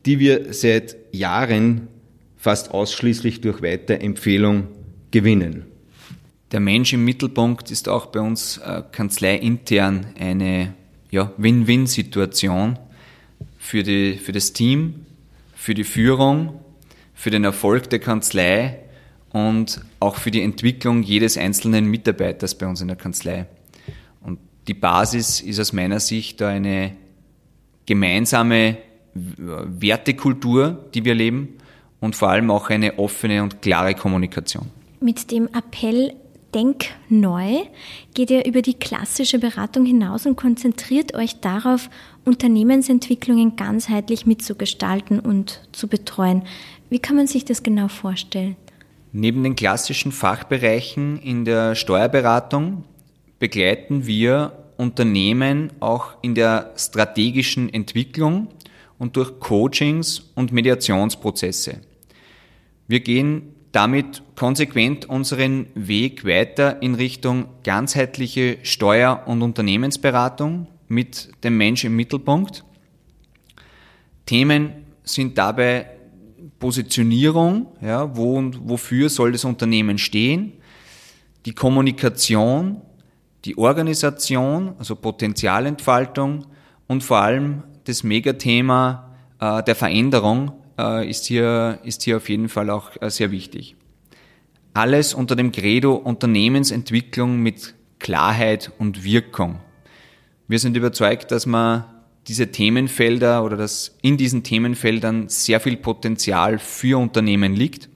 die 0.06 0.20
wir 0.20 0.54
seit 0.54 0.98
Jahren 1.14 1.88
fast 2.36 2.72
ausschließlich 2.72 3.40
durch 3.40 3.62
Weiterempfehlung 3.62 4.68
gewinnen. 5.12 5.68
Der 6.52 6.60
Mensch 6.60 6.92
im 6.92 7.06
Mittelpunkt 7.06 7.72
ist 7.72 7.88
auch 7.88 8.08
bei 8.08 8.20
uns 8.20 8.58
äh, 8.58 8.84
kanzleiintern 8.92 10.08
eine 10.20 10.74
ja, 11.12 11.32
Win-Win-Situation 11.38 12.78
für, 13.58 13.86
für 13.86 14.32
das 14.34 14.52
Team, 14.52 15.06
für 15.56 15.74
die 15.74 15.86
Führung, 15.86 16.60
für 17.14 17.30
den 17.30 17.46
Erfolg 17.46 17.90
der 17.90 18.00
Kanzlei 18.00 18.80
und 19.38 19.82
auch 20.00 20.16
für 20.16 20.32
die 20.32 20.42
Entwicklung 20.42 21.04
jedes 21.04 21.38
einzelnen 21.38 21.86
Mitarbeiters 21.86 22.56
bei 22.56 22.66
uns 22.66 22.82
in 22.82 22.88
der 22.88 22.98
Kanzlei. 22.98 23.46
Und 24.22 24.40
die 24.68 24.74
Basis 24.74 25.42
ist 25.42 25.60
aus 25.60 25.74
meiner 25.74 26.00
Sicht 26.00 26.42
eine 26.42 26.96
gemeinsame 27.86 28.78
Wertekultur, 29.14 30.86
die 30.94 31.06
wir 31.06 31.16
leben 31.16 31.50
und 32.00 32.16
vor 32.16 32.30
allem 32.30 32.50
auch 32.52 32.70
eine 32.70 32.98
offene 33.00 33.44
und 33.44 33.62
klare 33.62 33.94
Kommunikation. 33.96 34.68
Mit 35.00 35.32
dem 35.32 35.48
Appell 35.48 36.14
Denk 36.54 36.86
neu 37.10 37.58
geht 38.14 38.32
ihr 38.32 38.46
über 38.46 38.62
die 38.62 38.74
klassische 38.74 39.38
Beratung 39.38 39.86
hinaus 39.86 40.26
und 40.26 40.38
konzentriert 40.38 41.14
euch 41.14 41.42
darauf, 41.42 41.90
Unternehmensentwicklungen 42.24 43.58
ganzheitlich 43.58 44.26
mitzugestalten 44.26 45.20
und 45.20 45.62
zu 45.74 45.88
betreuen. 45.88 46.44
Wie 46.90 47.00
kann 47.00 47.18
man 47.18 47.28
sich 47.28 47.44
das 47.44 47.64
genau 47.64 47.90
vorstellen? 47.90 48.56
Neben 49.20 49.44
den 49.44 49.56
klassischen 49.56 50.12
Fachbereichen 50.12 51.18
in 51.18 51.44
der 51.44 51.74
Steuerberatung 51.74 52.84
begleiten 53.40 54.06
wir 54.06 54.52
Unternehmen 54.78 55.72
auch 55.80 56.22
in 56.22 56.36
der 56.36 56.72
strategischen 56.78 57.74
Entwicklung 57.74 58.50
und 59.00 59.16
durch 59.16 59.40
Coachings 59.40 60.20
und 60.36 60.52
Mediationsprozesse. 60.52 61.82
Wir 62.88 63.00
gehen 63.00 63.56
damit 63.72 64.22
konsequent 64.36 65.10
unseren 65.10 65.66
Weg 65.74 66.24
weiter 66.24 66.80
in 66.84 66.94
Richtung 66.94 67.48
ganzheitliche 67.64 68.60
Steuer- 68.62 69.24
und 69.26 69.42
Unternehmensberatung 69.42 70.68
mit 70.90 71.32
dem 71.44 71.58
Mensch 71.58 71.84
im 71.86 71.96
Mittelpunkt. 71.96 72.64
Themen 74.28 74.86
sind 75.04 75.40
dabei 75.40 75.97
Positionierung, 76.60 77.68
ja, 77.82 78.16
wo 78.16 78.38
und 78.38 78.70
wofür 78.70 79.10
soll 79.10 79.32
das 79.32 79.46
Unternehmen 79.46 79.98
stehen, 79.98 80.54
die 81.46 81.54
Kommunikation, 81.54 82.82
die 83.46 83.58
Organisation, 83.58 84.74
also 84.80 84.96
Potenzialentfaltung 84.96 86.46
und 86.88 87.04
vor 87.04 87.20
allem 87.20 87.64
das 87.86 88.04
Megathema 88.04 89.16
äh, 89.40 89.64
der 89.64 89.76
Veränderung 89.76 90.52
äh, 90.78 91.10
ist, 91.10 91.26
hier, 91.26 91.80
ist 91.84 92.04
hier 92.04 92.18
auf 92.18 92.30
jeden 92.30 92.50
Fall 92.50 92.70
auch 92.70 92.92
äh, 93.02 93.10
sehr 93.10 93.32
wichtig. 93.32 93.76
Alles 94.74 95.14
unter 95.14 95.36
dem 95.36 95.52
Credo 95.52 95.96
Unternehmensentwicklung 95.96 97.38
mit 97.40 97.76
Klarheit 98.00 98.72
und 98.78 99.04
Wirkung. 99.04 99.60
Wir 100.48 100.60
sind 100.60 100.78
überzeugt, 100.78 101.32
dass 101.32 101.46
man 101.46 101.86
diese 102.28 102.52
Themenfelder 102.52 103.44
oder 103.44 103.58
dass 103.58 103.96
in 104.02 104.18
diesen 104.18 104.44
Themenfeldern 104.44 105.30
sehr 105.30 105.60
viel 105.60 105.78
Potenzial 105.78 106.60
für 106.60 107.00
Unternehmen 107.00 107.54
liegt. 107.54 107.90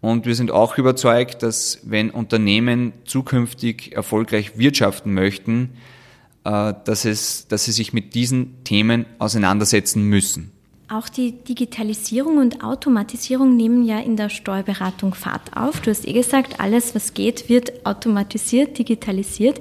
Und 0.00 0.26
wir 0.26 0.34
sind 0.34 0.50
auch 0.50 0.78
überzeugt, 0.78 1.42
dass 1.42 1.80
wenn 1.84 2.10
Unternehmen 2.10 2.92
zukünftig 3.04 3.94
erfolgreich 3.94 4.56
wirtschaften 4.56 5.12
möchten, 5.12 5.70
äh, 6.44 6.74
dass, 6.84 7.04
es, 7.04 7.48
dass 7.48 7.64
sie 7.64 7.72
sich 7.72 7.92
mit 7.92 8.14
diesen 8.14 8.62
Themen 8.64 9.06
auseinandersetzen 9.18 10.04
müssen. 10.04 10.52
Auch 10.90 11.10
die 11.10 11.32
Digitalisierung 11.32 12.38
und 12.38 12.64
Automatisierung 12.64 13.56
nehmen 13.56 13.84
ja 13.84 13.98
in 13.98 14.16
der 14.16 14.30
Steuerberatung 14.30 15.12
Fahrt 15.12 15.54
auf. 15.54 15.80
Du 15.80 15.90
hast 15.90 16.08
eh 16.08 16.14
gesagt, 16.14 16.60
alles, 16.60 16.94
was 16.94 17.12
geht, 17.12 17.50
wird 17.50 17.84
automatisiert, 17.84 18.78
digitalisiert. 18.78 19.60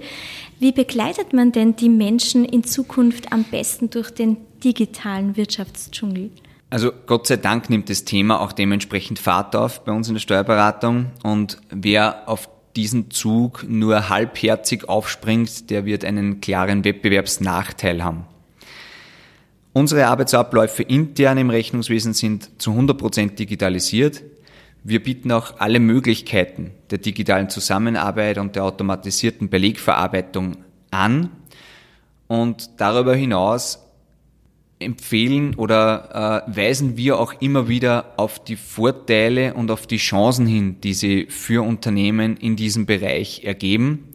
Wie 0.60 0.72
begleitet 0.72 1.34
man 1.34 1.52
denn 1.52 1.76
die 1.76 1.89
Menschen 1.89 2.43
in 2.43 2.63
Zukunft 2.63 3.32
am 3.32 3.43
besten 3.43 3.91
durch 3.91 4.10
den 4.10 4.38
digitalen 4.63 5.38
Wirtschaftsdschungel? 5.38 6.32
Also 6.70 6.91
Gott 7.06 7.28
sei 7.28 7.38
Dank 7.38 7.70
nimmt 7.70 7.89
das 7.89 8.06
Thema 8.06 8.41
auch 8.41 8.52
dementsprechend 8.52 9.20
Fahrt 9.20 9.56
auf 9.56 9.84
bei 9.86 9.91
uns 9.91 10.08
in 10.08 10.15
der 10.15 10.20
Steuerberatung 10.20 11.12
und 11.24 11.60
wer 11.70 12.28
auf 12.28 12.50
diesen 12.76 13.12
Zug 13.12 13.65
nur 13.67 14.10
halbherzig 14.10 14.89
aufspringt, 14.89 15.70
der 15.70 15.86
wird 15.86 16.04
einen 16.04 16.41
klaren 16.41 16.84
Wettbewerbsnachteil 16.84 18.04
haben. 18.04 18.26
Unsere 19.74 20.08
Arbeitsabläufe 20.08 20.82
intern 20.82 21.38
im 21.38 21.52
Rechnungswesen 21.52 22.13
sind 22.13 22.62
zu 22.62 22.72
100% 22.72 23.36
digitalisiert. 23.36 24.24
Wir 24.84 25.04
bieten 25.04 25.32
auch 25.32 25.60
alle 25.60 25.80
Möglichkeiten 25.80 26.72
der 26.92 27.00
digitalen 27.00 27.50
Zusammenarbeit 27.50 28.38
und 28.38 28.56
der 28.56 28.63
automatisierten 28.63 29.50
Belegverarbeitung 29.50 30.58
an. 30.92 31.30
Und 32.28 32.70
darüber 32.78 33.16
hinaus 33.16 33.84
empfehlen 34.80 35.56
oder 35.56 36.46
äh, 36.48 36.56
weisen 36.56 36.98
wir 36.98 37.20
auch 37.20 37.34
immer 37.42 37.68
wieder 37.68 38.13
auf 38.18 38.44
die 38.44 38.56
Vorteile 38.56 39.54
und 39.54 39.72
auf 39.72 39.88
die 39.88 39.98
Chancen 39.98 40.46
hin, 40.46 40.80
die 40.82 40.94
sie 40.94 41.28
für 41.30 41.66
Unternehmen 41.66 42.38
in 42.38 42.56
diesem 42.56 42.86
Bereich 42.86 43.44
ergeben. 43.44 44.13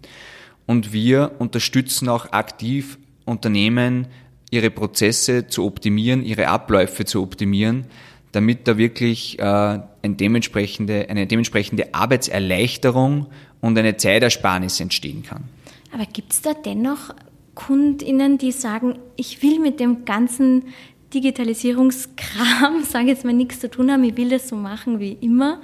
Und 0.67 0.93
wir 0.93 1.33
unterstützen 1.39 2.09
auch 2.09 2.33
aktiv 2.33 2.99
Unternehmen, 3.25 4.07
ihre 4.51 4.71
Prozesse 4.71 5.47
zu 5.47 5.65
optimieren, 5.65 6.25
ihre 6.25 6.49
Abläufe 6.49 7.05
zu 7.05 7.23
optimieren, 7.23 7.87
damit 8.33 8.67
da 8.67 8.79
wirklich 8.79 9.39
äh, 9.39 9.43
eine, 9.43 9.89
dementsprechende, 10.05 11.09
eine 11.09 11.27
dementsprechende 11.27 11.95
Arbeitserleichterung 11.95 13.27
und 13.61 13.79
eine 13.79 13.97
Zeitersparnis 13.97 14.81
entstehen 14.81 15.23
kann. 15.23 15.45
Aber 15.93 16.07
gibt 16.07 16.33
es 16.33 16.43
da 16.43 16.55
dennoch 16.55 17.15
KundInnen, 17.55 18.39
die 18.39 18.53
sagen, 18.53 18.99
ich 19.17 19.43
will 19.43 19.61
mit 19.61 19.79
dem 19.79 20.05
ganzen 20.05 20.65
Digitalisierungskram, 21.13 22.83
sage 22.89 23.09
jetzt 23.09 23.25
mal, 23.25 23.35
nichts 23.35 23.61
zu 23.61 23.71
tun 23.71 23.91
haben, 23.91 24.05
ich 24.05 24.17
will 24.17 24.31
das 24.31 24.49
so 24.49 24.57
machen 24.57 24.99
wie 24.99 25.13
immer? 25.21 25.61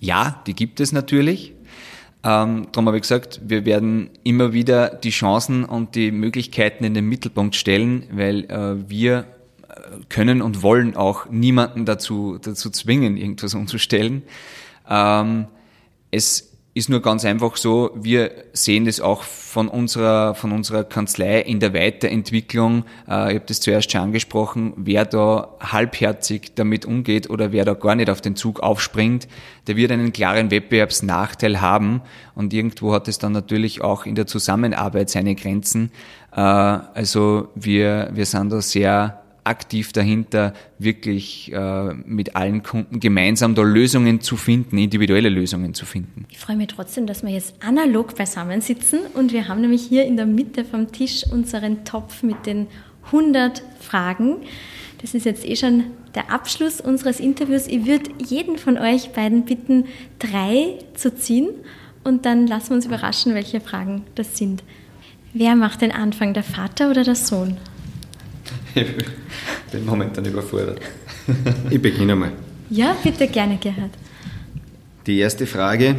Ja, 0.00 0.42
die 0.46 0.54
gibt 0.54 0.80
es 0.80 0.92
natürlich. 0.92 1.52
Ähm, 2.22 2.68
darum 2.72 2.86
habe 2.86 2.96
ich 2.96 3.02
gesagt, 3.02 3.40
wir 3.44 3.66
werden 3.66 4.10
immer 4.22 4.52
wieder 4.52 4.88
die 4.88 5.10
Chancen 5.10 5.64
und 5.64 5.94
die 5.94 6.10
Möglichkeiten 6.10 6.84
in 6.84 6.94
den 6.94 7.06
Mittelpunkt 7.06 7.54
stellen, 7.54 8.04
weil 8.12 8.44
äh, 8.44 8.88
wir 8.88 9.26
können 10.08 10.42
und 10.42 10.62
wollen 10.62 10.96
auch 10.96 11.30
niemanden 11.30 11.84
dazu, 11.84 12.38
dazu 12.40 12.70
zwingen, 12.70 13.16
irgendwas 13.16 13.54
umzustellen. 13.54 14.22
Ähm, 14.88 15.46
es 16.10 16.54
ist 16.76 16.88
nur 16.88 17.00
ganz 17.00 17.24
einfach 17.24 17.56
so, 17.56 17.92
wir 17.94 18.32
sehen 18.52 18.84
das 18.84 19.00
auch 19.00 19.22
von 19.22 19.68
unserer, 19.68 20.34
von 20.34 20.50
unserer 20.50 20.82
Kanzlei 20.82 21.40
in 21.40 21.60
der 21.60 21.72
Weiterentwicklung. 21.72 22.84
Äh, 23.08 23.30
ich 23.30 23.34
habe 23.36 23.44
das 23.46 23.60
zuerst 23.60 23.92
schon 23.92 24.00
angesprochen, 24.00 24.72
wer 24.76 25.04
da 25.04 25.54
halbherzig 25.60 26.56
damit 26.56 26.84
umgeht 26.84 27.30
oder 27.30 27.52
wer 27.52 27.64
da 27.64 27.74
gar 27.74 27.94
nicht 27.94 28.10
auf 28.10 28.20
den 28.20 28.34
Zug 28.34 28.58
aufspringt, 28.58 29.28
der 29.68 29.76
wird 29.76 29.92
einen 29.92 30.12
klaren 30.12 30.50
Wettbewerbsnachteil 30.50 31.60
haben 31.60 32.02
und 32.34 32.52
irgendwo 32.52 32.92
hat 32.92 33.06
es 33.06 33.18
dann 33.18 33.32
natürlich 33.32 33.80
auch 33.80 34.04
in 34.04 34.16
der 34.16 34.26
Zusammenarbeit 34.26 35.10
seine 35.10 35.36
Grenzen. 35.36 35.92
Äh, 36.32 36.40
also 36.40 37.50
wir, 37.54 38.10
wir 38.12 38.26
sind 38.26 38.50
da 38.50 38.60
sehr 38.60 39.23
aktiv 39.44 39.92
dahinter, 39.92 40.54
wirklich 40.78 41.52
äh, 41.52 41.94
mit 41.94 42.34
allen 42.34 42.62
Kunden 42.62 42.98
gemeinsam 43.00 43.54
da 43.54 43.62
Lösungen 43.62 44.20
zu 44.20 44.36
finden, 44.36 44.78
individuelle 44.78 45.28
Lösungen 45.28 45.74
zu 45.74 45.86
finden. 45.86 46.26
Ich 46.30 46.38
freue 46.38 46.56
mich 46.56 46.68
trotzdem, 46.68 47.06
dass 47.06 47.22
wir 47.22 47.30
jetzt 47.30 47.54
analog 47.62 48.16
beisammen 48.16 48.60
sitzen 48.60 49.00
und 49.14 49.32
wir 49.32 49.48
haben 49.48 49.60
nämlich 49.60 49.82
hier 49.82 50.04
in 50.04 50.16
der 50.16 50.26
Mitte 50.26 50.64
vom 50.64 50.90
Tisch 50.92 51.24
unseren 51.30 51.84
Topf 51.84 52.22
mit 52.22 52.46
den 52.46 52.66
100 53.06 53.62
Fragen. 53.80 54.36
Das 55.00 55.14
ist 55.14 55.26
jetzt 55.26 55.46
eh 55.46 55.56
schon 55.56 55.84
der 56.14 56.32
Abschluss 56.32 56.80
unseres 56.80 57.20
Interviews. 57.20 57.66
Ich 57.66 57.84
würde 57.84 58.10
jeden 58.24 58.56
von 58.56 58.78
euch 58.78 59.10
beiden 59.10 59.44
bitten, 59.44 59.84
drei 60.18 60.78
zu 60.94 61.14
ziehen 61.14 61.48
und 62.04 62.24
dann 62.24 62.46
lassen 62.46 62.70
wir 62.70 62.76
uns 62.76 62.86
überraschen, 62.86 63.34
welche 63.34 63.60
Fragen 63.60 64.04
das 64.14 64.38
sind. 64.38 64.62
Wer 65.34 65.56
macht 65.56 65.82
den 65.82 65.92
Anfang, 65.92 66.32
der 66.32 66.44
Vater 66.44 66.90
oder 66.90 67.02
der 67.02 67.16
Sohn? 67.16 67.58
Bin 69.74 69.86
momentan 69.86 70.24
überfordert. 70.24 70.80
Ich 71.70 71.82
beginne 71.82 72.14
mal. 72.14 72.30
Ja, 72.70 72.96
bitte 73.02 73.26
gerne, 73.26 73.56
Gerhard. 73.56 73.90
Die 75.06 75.18
erste 75.18 75.46
Frage, 75.48 75.96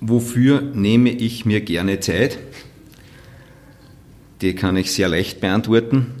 wofür 0.00 0.62
nehme 0.62 1.10
ich 1.10 1.44
mir 1.44 1.60
gerne 1.60 2.00
Zeit? 2.00 2.38
Die 4.40 4.54
kann 4.54 4.78
ich 4.78 4.92
sehr 4.92 5.08
leicht 5.08 5.40
beantworten. 5.42 6.14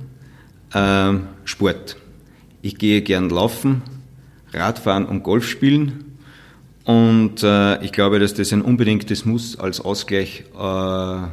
Ähm, 0.74 1.28
Sport. 1.44 1.96
Ich 2.60 2.76
gehe 2.76 3.00
gern 3.00 3.30
laufen, 3.30 3.80
Radfahren 4.52 5.06
und 5.06 5.22
Golf 5.22 5.48
spielen. 5.48 6.18
Und 6.84 7.42
äh, 7.42 7.82
ich 7.82 7.92
glaube, 7.92 8.18
dass 8.18 8.34
das 8.34 8.52
ein 8.52 8.60
unbedingtes 8.60 9.24
Muss 9.24 9.58
als 9.58 9.80
Ausgleich 9.80 10.44
äh, 10.60 11.26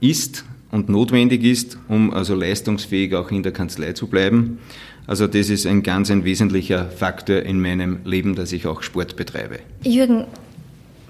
ist 0.00 0.44
und 0.72 0.88
notwendig 0.88 1.44
ist, 1.44 1.78
um 1.86 2.12
also 2.12 2.34
leistungsfähig 2.34 3.14
auch 3.14 3.30
in 3.30 3.44
der 3.44 3.52
Kanzlei 3.52 3.92
zu 3.92 4.08
bleiben. 4.08 4.58
Also 5.06 5.26
das 5.26 5.50
ist 5.50 5.66
ein 5.66 5.82
ganz 5.82 6.10
ein 6.10 6.24
wesentlicher 6.24 6.88
Faktor 6.90 7.40
in 7.40 7.60
meinem 7.60 8.00
Leben, 8.04 8.34
dass 8.34 8.52
ich 8.52 8.66
auch 8.66 8.82
Sport 8.82 9.14
betreibe. 9.14 9.60
Jürgen, 9.84 10.24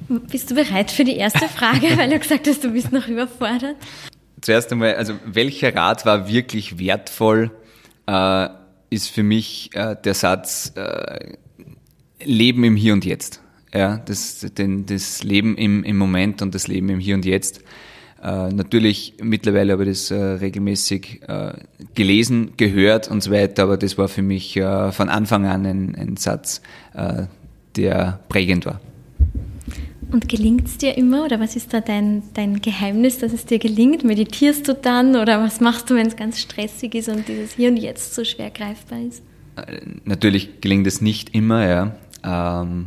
bist 0.08 0.50
du 0.50 0.54
bereit 0.54 0.90
für 0.90 1.04
die 1.04 1.16
erste 1.16 1.48
Frage, 1.48 1.86
weil 1.96 2.10
du 2.10 2.18
gesagt 2.18 2.46
hast, 2.46 2.64
du 2.64 2.70
bist 2.72 2.92
noch 2.92 3.06
überfordert? 3.08 3.76
Zuerst 4.40 4.72
einmal, 4.72 4.96
also 4.96 5.14
welcher 5.24 5.74
Rat 5.74 6.04
war 6.04 6.28
wirklich 6.28 6.78
wertvoll, 6.78 7.52
äh, 8.06 8.48
ist 8.90 9.08
für 9.08 9.22
mich 9.22 9.70
äh, 9.74 9.94
der 10.04 10.14
Satz 10.14 10.72
äh, 10.74 11.34
Leben 12.24 12.64
im 12.64 12.74
Hier 12.76 12.94
und 12.94 13.04
Jetzt. 13.04 13.40
Ja, 13.72 13.98
das, 13.98 14.40
den, 14.40 14.86
das 14.86 15.22
Leben 15.22 15.56
im, 15.56 15.84
im 15.84 15.96
Moment 15.96 16.42
und 16.42 16.54
das 16.54 16.66
Leben 16.66 16.88
im 16.88 16.98
Hier 16.98 17.14
und 17.14 17.24
Jetzt. 17.24 17.62
Äh, 18.22 18.52
natürlich 18.52 19.14
mittlerweile 19.20 19.72
habe 19.72 19.82
ich 19.84 19.90
das 19.90 20.10
äh, 20.12 20.14
regelmäßig 20.14 21.22
äh, 21.26 21.54
gelesen, 21.94 22.52
gehört 22.56 23.08
und 23.08 23.22
so 23.22 23.32
weiter, 23.32 23.64
aber 23.64 23.76
das 23.76 23.98
war 23.98 24.08
für 24.08 24.22
mich 24.22 24.56
äh, 24.56 24.92
von 24.92 25.08
Anfang 25.08 25.46
an 25.46 25.66
ein, 25.66 25.94
ein 25.96 26.16
Satz, 26.16 26.62
äh, 26.94 27.24
der 27.76 28.20
prägend 28.28 28.66
war. 28.66 28.80
Und 30.12 30.28
gelingt 30.28 30.66
es 30.66 30.78
dir 30.78 30.96
immer 30.96 31.24
oder 31.24 31.40
was 31.40 31.56
ist 31.56 31.72
da 31.72 31.80
dein, 31.80 32.22
dein 32.34 32.60
Geheimnis, 32.60 33.18
dass 33.18 33.32
es 33.32 33.46
dir 33.46 33.58
gelingt? 33.58 34.04
Meditierst 34.04 34.68
du 34.68 34.74
dann 34.74 35.16
oder 35.16 35.42
was 35.42 35.60
machst 35.60 35.90
du, 35.90 35.94
wenn 35.94 36.06
es 36.06 36.16
ganz 36.16 36.38
stressig 36.38 36.94
ist 36.94 37.08
und 37.08 37.26
dieses 37.26 37.54
Hier 37.54 37.70
und 37.70 37.78
Jetzt 37.78 38.14
so 38.14 38.22
schwer 38.22 38.50
greifbar 38.50 39.00
ist? 39.00 39.22
Natürlich 40.04 40.60
gelingt 40.60 40.86
es 40.86 41.00
nicht 41.00 41.34
immer, 41.34 41.66
ja. 41.66 41.94
Ähm, 42.24 42.86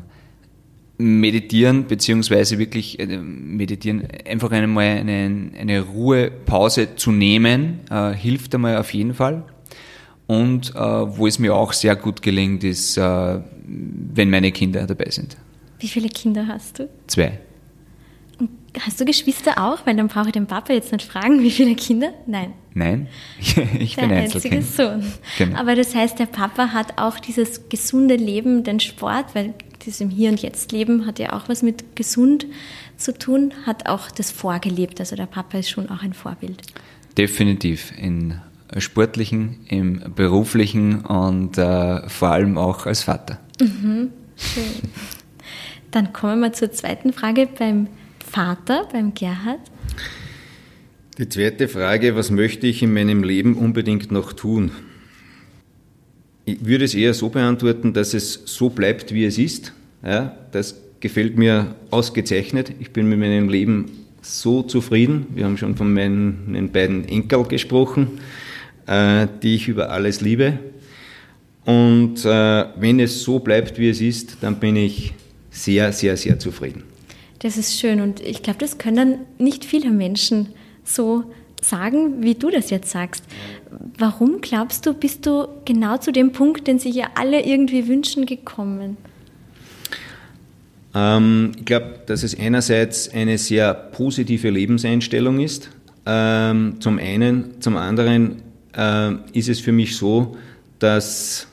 meditieren, 0.98 1.88
beziehungsweise 1.88 2.58
wirklich 2.58 3.00
äh, 3.00 3.18
meditieren, 3.18 4.08
einfach 4.28 4.52
einmal 4.52 4.86
eine, 4.86 5.52
eine 5.60 5.82
Ruhepause 5.82 6.96
zu 6.96 7.12
nehmen, 7.12 7.82
äh, 7.90 8.14
hilft 8.14 8.56
einmal 8.56 8.78
auf 8.78 8.94
jeden 8.94 9.14
Fall. 9.14 9.44
Und 10.28 10.74
äh, 10.76 10.80
wo 10.80 11.28
es 11.28 11.38
mir 11.38 11.56
auch 11.56 11.74
sehr 11.74 11.96
gut 11.96 12.22
gelingt, 12.22 12.64
ist, 12.64 12.98
äh, 12.98 13.40
wenn 13.68 14.30
meine 14.30 14.52
Kinder 14.52 14.88
dabei 14.88 15.10
sind. 15.10 15.38
Wie 15.80 15.88
viele 15.88 16.10
Kinder 16.10 16.48
hast 16.48 16.80
du? 16.80 16.90
Zwei. 17.08 17.40
Und 18.40 18.50
hast 18.80 19.00
du 19.00 19.06
Geschwister 19.06 19.64
auch? 19.64 19.86
Weil 19.86 19.96
dann 19.96 20.08
brauche 20.08 20.28
ich 20.28 20.34
den 20.34 20.48
Papa 20.48 20.74
jetzt 20.74 20.92
nicht 20.92 21.06
fragen, 21.06 21.42
wie 21.44 21.52
viele 21.52 21.76
Kinder? 21.76 22.10
Nein. 22.26 22.54
Nein, 22.74 23.08
ich 23.80 23.96
der 23.96 24.02
bin 24.02 24.12
einzige. 24.12 24.62
Sohn. 24.62 25.02
Genau. 25.38 25.58
Aber 25.58 25.76
das 25.76 25.96
heißt, 25.96 26.20
der 26.20 26.26
Papa 26.26 26.74
hat 26.74 26.98
auch 26.98 27.20
dieses 27.20 27.70
gesunde 27.70 28.18
Leben, 28.18 28.66
den 28.66 28.82
Sport, 28.82 29.34
weil 29.34 29.54
diesem 29.86 30.10
Hier 30.10 30.30
und 30.30 30.42
Jetzt 30.42 30.72
Leben 30.72 31.06
hat 31.06 31.20
ja 31.20 31.34
auch 31.34 31.48
was 31.48 31.62
mit 31.62 31.96
gesund 31.96 32.46
zu 32.98 33.18
tun, 33.18 33.54
hat 33.66 33.88
auch 33.88 34.12
das 34.12 34.32
vorgelebt. 34.32 35.00
Also 35.00 35.16
der 35.16 35.26
Papa 35.26 35.60
ist 35.60 35.70
schon 35.70 35.90
auch 35.90 36.02
ein 36.02 36.14
Vorbild. 36.14 36.62
Definitiv 37.18 37.94
in 37.98 38.40
sportlichen, 38.78 39.66
im 39.68 40.02
beruflichen 40.16 41.02
und 41.06 41.58
äh, 41.58 42.10
vor 42.10 42.30
allem 42.30 42.58
auch 42.58 42.86
als 42.86 43.04
Vater. 43.04 43.40
Schön. 43.60 44.12
Dann 45.92 46.12
kommen 46.12 46.42
wir 46.42 46.52
zur 46.52 46.72
zweiten 46.72 47.14
Frage 47.14 47.48
beim 47.58 47.88
Vater, 48.30 48.88
beim 48.92 49.14
Gerhard. 49.14 49.60
Die 51.18 51.30
zweite 51.30 51.70
Frage, 51.70 52.18
was 52.18 52.32
möchte 52.32 52.68
ich 52.68 52.84
in 52.84 52.94
meinem 52.94 53.24
Leben 53.24 53.56
unbedingt 53.56 54.12
noch 54.12 54.34
tun? 54.34 54.72
Ich 56.46 56.64
würde 56.66 56.86
es 56.86 56.94
eher 56.94 57.14
so 57.14 57.30
beantworten, 57.30 57.94
dass 57.94 58.14
es 58.14 58.42
so 58.46 58.70
bleibt, 58.70 59.14
wie 59.14 59.26
es 59.26 59.38
ist. 59.38 59.74
Ja, 60.04 60.38
das 60.52 60.76
gefällt 61.00 61.38
mir 61.38 61.76
ausgezeichnet. 61.90 62.72
Ich 62.80 62.92
bin 62.92 63.10
mit 63.10 63.20
meinem 63.20 63.50
Leben 63.50 63.92
so 64.22 64.62
zufrieden. 64.62 65.28
Wir 65.34 65.46
haben 65.46 65.58
schon 65.58 65.76
von 65.76 65.92
meinen, 65.92 66.70
beiden 66.72 67.08
Enkel 67.08 67.44
gesprochen, 67.46 68.20
äh, 68.86 69.28
die 69.42 69.56
ich 69.56 69.68
über 69.68 69.90
alles 69.90 70.22
liebe. 70.22 70.60
Und 71.66 72.24
äh, 72.26 72.66
wenn 72.78 73.00
es 73.00 73.24
so 73.24 73.40
bleibt, 73.40 73.80
wie 73.80 73.90
es 73.90 74.00
ist, 74.00 74.38
dann 74.42 74.60
bin 74.60 74.76
ich 74.76 75.14
sehr, 75.50 75.92
sehr, 75.94 76.16
sehr 76.16 76.38
zufrieden. 76.38 76.84
Das 77.40 77.58
ist 77.58 77.80
schön 77.80 78.02
und 78.02 78.20
ich 78.22 78.44
glaube, 78.44 78.60
das 78.60 78.78
können 78.78 79.20
nicht 79.38 79.66
viele 79.66 79.92
Menschen 79.92 80.50
so 80.84 81.24
sagen, 81.68 82.24
wie 82.24 82.36
du 82.36 82.50
das 82.50 82.70
jetzt 82.70 82.92
sagst. 82.92 83.24
Warum 83.98 84.42
glaubst 84.42 84.86
du, 84.86 84.94
bist 84.94 85.26
du 85.26 85.48
genau 85.66 85.98
zu 85.98 86.12
dem 86.12 86.32
Punkt, 86.32 86.68
den 86.68 86.80
sich 86.80 86.96
ja 86.96 87.08
alle 87.16 87.46
irgendwie 87.46 87.88
wünschen, 87.88 88.26
gekommen? 88.26 88.98
Ähm, 90.94 91.52
ich 91.58 91.66
glaube, 91.66 92.00
dass 92.06 92.24
es 92.24 92.40
einerseits 92.40 93.14
eine 93.14 93.38
sehr 93.38 93.74
positive 93.74 94.50
Lebenseinstellung 94.50 95.40
ist. 95.40 95.70
Ähm, 96.06 96.76
zum 96.80 97.00
einen, 97.00 97.62
zum 97.62 97.78
anderen 97.78 98.44
äh, 98.76 99.12
ist 99.34 99.50
es 99.50 99.60
für 99.60 99.72
mich 99.72 99.98
so, 99.98 100.38
dass 100.80 101.48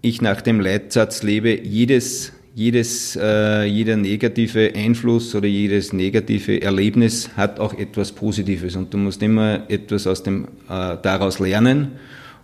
ich 0.00 0.20
nach 0.20 0.40
dem 0.40 0.60
Leitsatz 0.60 1.22
lebe, 1.22 1.60
jedes, 1.62 2.32
jedes, 2.54 3.16
äh, 3.16 3.64
jeder 3.64 3.96
negative 3.96 4.72
Einfluss 4.74 5.34
oder 5.34 5.48
jedes 5.48 5.92
negative 5.92 6.62
Erlebnis 6.62 7.30
hat 7.36 7.58
auch 7.58 7.74
etwas 7.74 8.12
Positives 8.12 8.76
und 8.76 8.94
du 8.94 8.98
musst 8.98 9.22
immer 9.22 9.68
etwas 9.68 10.06
aus 10.06 10.22
dem, 10.22 10.44
äh, 10.68 10.96
daraus 11.02 11.40
lernen 11.40 11.92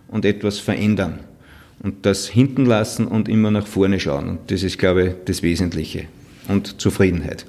und 0.09 0.25
etwas 0.25 0.59
verändern 0.59 1.19
und 1.81 2.05
das 2.05 2.27
hinten 2.27 2.65
lassen 2.65 3.07
und 3.07 3.29
immer 3.29 3.51
nach 3.51 3.65
vorne 3.65 3.99
schauen. 3.99 4.29
Und 4.29 4.51
das 4.51 4.63
ist, 4.63 4.77
glaube 4.77 5.07
ich, 5.07 5.13
das 5.25 5.41
Wesentliche. 5.41 6.05
Und 6.47 6.81
Zufriedenheit. 6.81 7.45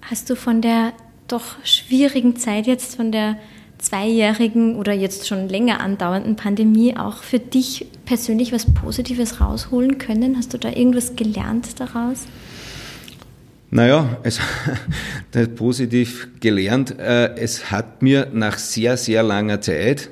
Hast 0.00 0.30
du 0.30 0.36
von 0.36 0.62
der 0.62 0.92
doch 1.28 1.56
schwierigen 1.64 2.36
Zeit 2.36 2.66
jetzt, 2.66 2.96
von 2.96 3.12
der 3.12 3.36
zweijährigen 3.82 4.76
oder 4.76 4.92
jetzt 4.92 5.26
schon 5.26 5.48
länger 5.48 5.80
andauernden 5.80 6.36
Pandemie 6.36 6.96
auch 6.96 7.22
für 7.22 7.38
dich 7.38 7.86
persönlich 8.06 8.52
was 8.52 8.72
Positives 8.72 9.40
rausholen 9.40 9.98
können? 9.98 10.36
Hast 10.36 10.54
du 10.54 10.58
da 10.58 10.70
irgendwas 10.70 11.16
gelernt 11.16 11.80
daraus? 11.80 12.24
Naja, 13.70 14.18
es 14.22 14.38
positiv 15.56 16.28
gelernt. 16.40 16.98
Äh, 16.98 17.34
es 17.36 17.70
hat 17.70 18.02
mir 18.02 18.28
nach 18.32 18.58
sehr, 18.58 18.96
sehr 18.96 19.22
langer 19.22 19.60
Zeit, 19.62 20.10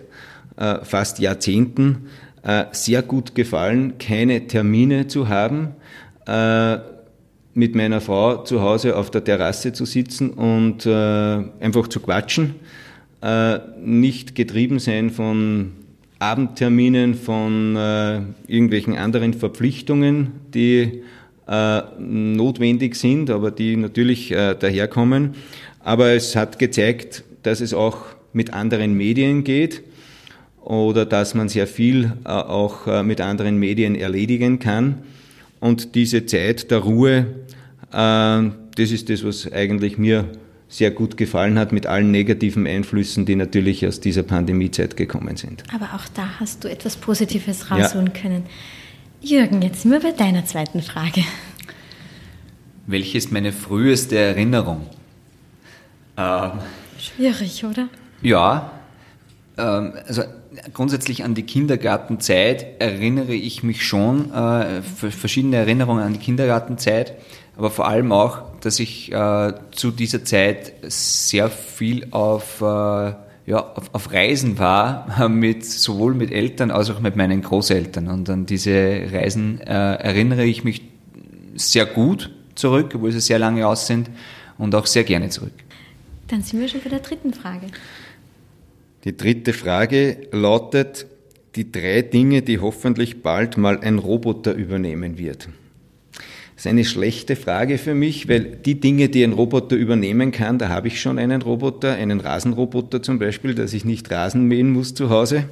äh, 0.57 0.79
fast 0.83 1.19
Jahrzehnten, 1.19 2.09
äh, 2.43 2.65
sehr 2.73 3.03
gut 3.03 3.35
gefallen, 3.35 3.99
keine 3.99 4.47
Termine 4.47 5.07
zu 5.07 5.29
haben, 5.29 5.75
mit 7.55 7.75
meiner 7.75 8.01
Frau 8.01 8.45
zu 8.45 8.61
Hause 8.61 8.97
auf 8.97 9.11
der 9.11 9.25
Terrasse 9.25 9.73
zu 9.73 9.85
sitzen 9.85 10.31
und 10.31 10.87
einfach 10.87 11.89
zu 11.89 11.99
quatschen 11.99 12.55
nicht 13.83 14.35
getrieben 14.35 14.79
sein 14.79 15.11
von 15.11 15.73
Abendterminen, 16.21 17.15
von 17.15 17.77
äh, 17.77 18.21
irgendwelchen 18.47 18.95
anderen 18.97 19.33
Verpflichtungen, 19.33 20.33
die 20.53 21.03
äh, 21.49 21.83
notwendig 21.99 22.95
sind, 22.95 23.31
aber 23.31 23.51
die 23.51 23.75
natürlich 23.77 24.31
äh, 24.31 24.55
daherkommen. 24.55 25.35
Aber 25.83 26.11
es 26.11 26.37
hat 26.37 26.59
gezeigt, 26.59 27.25
dass 27.43 27.63
es 27.63 27.73
auch 27.73 28.05
mit 28.35 28.53
anderen 28.53 28.93
Medien 28.93 29.45
geht 29.45 29.83
oder 30.63 31.07
dass 31.07 31.35
man 31.35 31.49
sehr 31.49 31.67
viel 31.67 32.13
äh, 32.27 32.29
auch 32.29 32.87
äh, 32.87 33.03
mit 33.03 33.23
anderen 33.23 33.57
Medien 33.57 33.95
erledigen 33.95 34.59
kann. 34.59 34.99
Und 35.59 35.95
diese 35.95 36.27
Zeit 36.27 36.71
der 36.71 36.79
Ruhe, 36.79 37.27
das 37.91 38.53
ist 38.77 39.11
das, 39.11 39.25
was 39.25 39.53
eigentlich 39.53 39.99
mir 39.99 40.25
sehr 40.71 40.93
gut 40.93 41.17
gefallen 41.17 41.59
hat 41.59 41.73
mit 41.73 41.87
allen 41.87 42.13
negativen 42.13 42.67
Einflüssen, 42.67 43.27
die 43.27 43.35
natürlich 43.35 43.87
aus 43.87 44.01
dieser 44.01 44.23
Pandemiezeit 44.23 44.97
gekommen 44.97 45.37
sind. 45.37 45.65
Aber 45.75 45.97
auch 45.97 46.07
da 46.15 46.39
hast 46.39 46.63
du 46.65 46.71
etwas 46.71 46.97
Positives 46.97 47.71
rausholen 47.71 48.13
ja. 48.15 48.21
können. 48.23 48.47
Jürgen, 49.21 49.61
jetzt 49.63 49.83
sind 49.83 49.91
wir 49.91 50.01
bei 50.01 50.13
deiner 50.13 50.47
zweiten 50.47 50.81
Frage. 50.81 51.25
Welche 52.87 53.19
ist 53.19 53.33
meine 53.33 53.53
früheste 53.53 54.17
Erinnerung? 54.17 54.87
Ähm, 56.17 56.53
Schwierig, 56.99 57.65
oder? 57.65 57.89
Ja, 58.23 58.71
ähm, 59.59 59.93
also 60.07 60.23
grundsätzlich 60.73 61.25
an 61.25 61.35
die 61.35 61.43
Kindergartenzeit 61.43 62.81
erinnere 62.81 63.35
ich 63.35 63.65
mich 63.65 63.85
schon, 63.85 64.33
äh, 64.33 64.83
verschiedene 64.83 65.57
Erinnerungen 65.57 66.05
an 66.05 66.13
die 66.13 66.19
Kindergartenzeit 66.21 67.17
aber 67.61 67.71
vor 67.71 67.87
allem 67.87 68.11
auch, 68.11 68.41
dass 68.61 68.79
ich 68.81 69.13
äh, 69.13 69.53
zu 69.73 69.91
dieser 69.91 70.25
Zeit 70.25 70.75
sehr 70.83 71.51
viel 71.51 72.09
auf, 72.11 72.61
äh, 72.61 72.65
ja, 72.65 73.17
auf, 73.75 73.95
auf, 73.95 74.13
Reisen 74.13 74.59
war, 74.59 75.29
mit, 75.29 75.65
sowohl 75.65 76.15
mit 76.15 76.31
Eltern 76.33 76.71
als 76.71 76.91
auch 76.91 77.01
mit 77.01 77.17
meinen 77.17 77.43
Großeltern. 77.43 78.09
Und 78.09 78.29
an 78.31 78.47
diese 78.47 78.73
Reisen 79.13 79.61
äh, 79.61 79.95
erinnere 79.95 80.45
ich 80.45 80.65
mich 80.65 80.83
sehr 81.57 81.87
gut 81.87 82.31
zurück, 82.55 82.93
obwohl 82.95 83.13
sie 83.13 83.21
sehr 83.21 83.39
lange 83.39 83.67
aus 83.67 83.87
sind 83.87 84.11
und 84.59 84.75
auch 84.75 84.87
sehr 84.87 85.05
gerne 85.05 85.31
zurück. 85.31 85.53
Dann 86.29 86.43
sind 86.43 86.61
wir 86.61 86.69
schon 86.69 86.81
bei 86.81 86.91
der 86.91 87.01
dritten 87.01 87.33
Frage. 87.35 87.67
Die 89.05 89.17
dritte 89.17 89.53
Frage 89.53 90.29
lautet, 90.31 91.07
die 91.57 91.73
drei 91.73 92.03
Dinge, 92.03 92.43
die 92.43 92.59
hoffentlich 92.59 93.23
bald 93.23 93.57
mal 93.57 93.81
ein 93.81 93.99
Roboter 93.99 94.53
übernehmen 94.53 95.19
wird. 95.19 95.49
Ist 96.61 96.67
eine 96.67 96.85
schlechte 96.85 97.37
Frage 97.37 97.79
für 97.79 97.95
mich, 97.95 98.29
weil 98.29 98.41
die 98.45 98.79
Dinge, 98.79 99.09
die 99.09 99.25
ein 99.25 99.33
Roboter 99.33 99.77
übernehmen 99.77 100.31
kann, 100.31 100.59
da 100.59 100.69
habe 100.69 100.89
ich 100.89 101.01
schon 101.01 101.19
einen 101.19 101.41
Roboter, 101.41 101.95
einen 101.95 102.21
Rasenroboter 102.21 103.03
zum 103.03 103.19
Beispiel, 103.19 103.55
dass 103.55 103.73
ich 103.73 103.87
nicht 103.87 104.11
Rasen 104.11 104.45
mähen 104.45 104.71
muss 104.71 104.93
zu 104.93 105.09
Hause. 105.09 105.45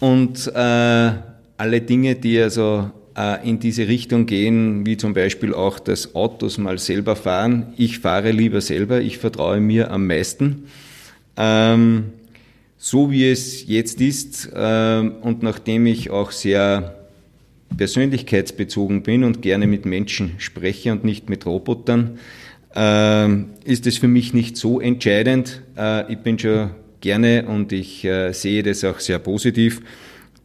Und 0.00 0.52
äh, 0.54 1.12
alle 1.56 1.80
Dinge, 1.80 2.14
die 2.14 2.38
also 2.38 2.90
äh, 3.16 3.48
in 3.48 3.58
diese 3.58 3.88
Richtung 3.88 4.26
gehen, 4.26 4.84
wie 4.84 4.98
zum 4.98 5.14
Beispiel 5.14 5.54
auch 5.54 5.78
das 5.78 6.14
Autos 6.14 6.58
mal 6.58 6.76
selber 6.76 7.16
fahren. 7.16 7.72
Ich 7.78 8.00
fahre 8.00 8.32
lieber 8.32 8.60
selber, 8.60 9.00
ich 9.00 9.16
vertraue 9.16 9.60
mir 9.60 9.90
am 9.90 10.06
meisten. 10.06 10.64
Ähm, 11.38 12.10
so 12.76 13.10
wie 13.10 13.30
es 13.30 13.66
jetzt 13.66 13.98
ist 14.02 14.50
äh, 14.54 15.10
und 15.22 15.42
nachdem 15.42 15.86
ich 15.86 16.10
auch 16.10 16.32
sehr 16.32 17.01
persönlichkeitsbezogen 17.76 19.02
bin 19.02 19.24
und 19.24 19.42
gerne 19.42 19.66
mit 19.66 19.86
Menschen 19.86 20.34
spreche 20.38 20.92
und 20.92 21.04
nicht 21.04 21.28
mit 21.28 21.46
Robotern, 21.46 22.18
äh, 22.74 23.28
ist 23.64 23.86
es 23.86 23.98
für 23.98 24.08
mich 24.08 24.34
nicht 24.34 24.56
so 24.56 24.80
entscheidend. 24.80 25.62
Äh, 25.76 26.12
ich 26.12 26.18
bin 26.18 26.38
schon 26.38 26.70
gerne 27.00 27.46
und 27.46 27.72
ich 27.72 28.04
äh, 28.04 28.32
sehe 28.32 28.62
das 28.62 28.84
auch 28.84 29.00
sehr 29.00 29.18
positiv. 29.18 29.82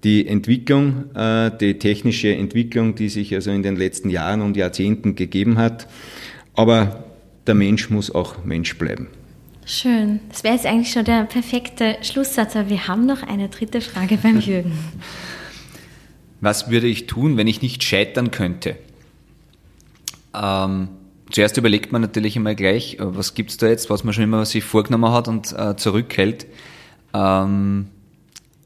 Die 0.03 0.27
Entwicklung, 0.27 1.15
äh, 1.15 1.51
die 1.59 1.79
technische 1.79 2.33
Entwicklung, 2.33 2.95
die 2.95 3.09
sich 3.09 3.33
also 3.33 3.51
in 3.51 3.63
den 3.63 3.75
letzten 3.75 4.09
Jahren 4.09 4.41
und 4.41 4.57
Jahrzehnten 4.57 5.15
gegeben 5.15 5.57
hat. 5.57 5.87
Aber 6.53 7.05
der 7.47 7.55
Mensch 7.55 7.89
muss 7.89 8.13
auch 8.13 8.43
Mensch 8.43 8.77
bleiben. 8.77 9.07
Schön. 9.65 10.21
Das 10.29 10.43
wäre 10.43 10.55
jetzt 10.55 10.65
eigentlich 10.65 10.91
schon 10.91 11.03
der 11.03 11.23
perfekte 11.25 11.97
Schlusssatz, 12.01 12.55
aber 12.55 12.69
wir 12.69 12.87
haben 12.87 13.05
noch 13.05 13.23
eine 13.23 13.49
dritte 13.49 13.81
Frage 13.81 14.17
beim 14.17 14.39
Jürgen. 14.39 14.71
Was 16.41 16.69
würde 16.69 16.87
ich 16.87 17.07
tun, 17.07 17.37
wenn 17.37 17.47
ich 17.47 17.61
nicht 17.61 17.83
scheitern 17.83 18.31
könnte? 18.31 18.77
Ähm, 20.33 20.89
zuerst 21.31 21.57
überlegt 21.57 21.91
man 21.91 22.01
natürlich 22.01 22.35
immer 22.35 22.55
gleich, 22.55 22.95
äh, 22.95 22.97
was 22.99 23.33
gibt 23.33 23.51
es 23.51 23.57
da 23.57 23.67
jetzt, 23.67 23.89
was 23.89 24.03
man 24.03 24.13
schon 24.13 24.23
immer 24.23 24.45
sich 24.45 24.63
vorgenommen 24.63 25.11
hat 25.11 25.27
und 25.27 25.53
äh, 25.57 25.75
zurückhält. 25.75 26.47
Ähm, 27.13 27.87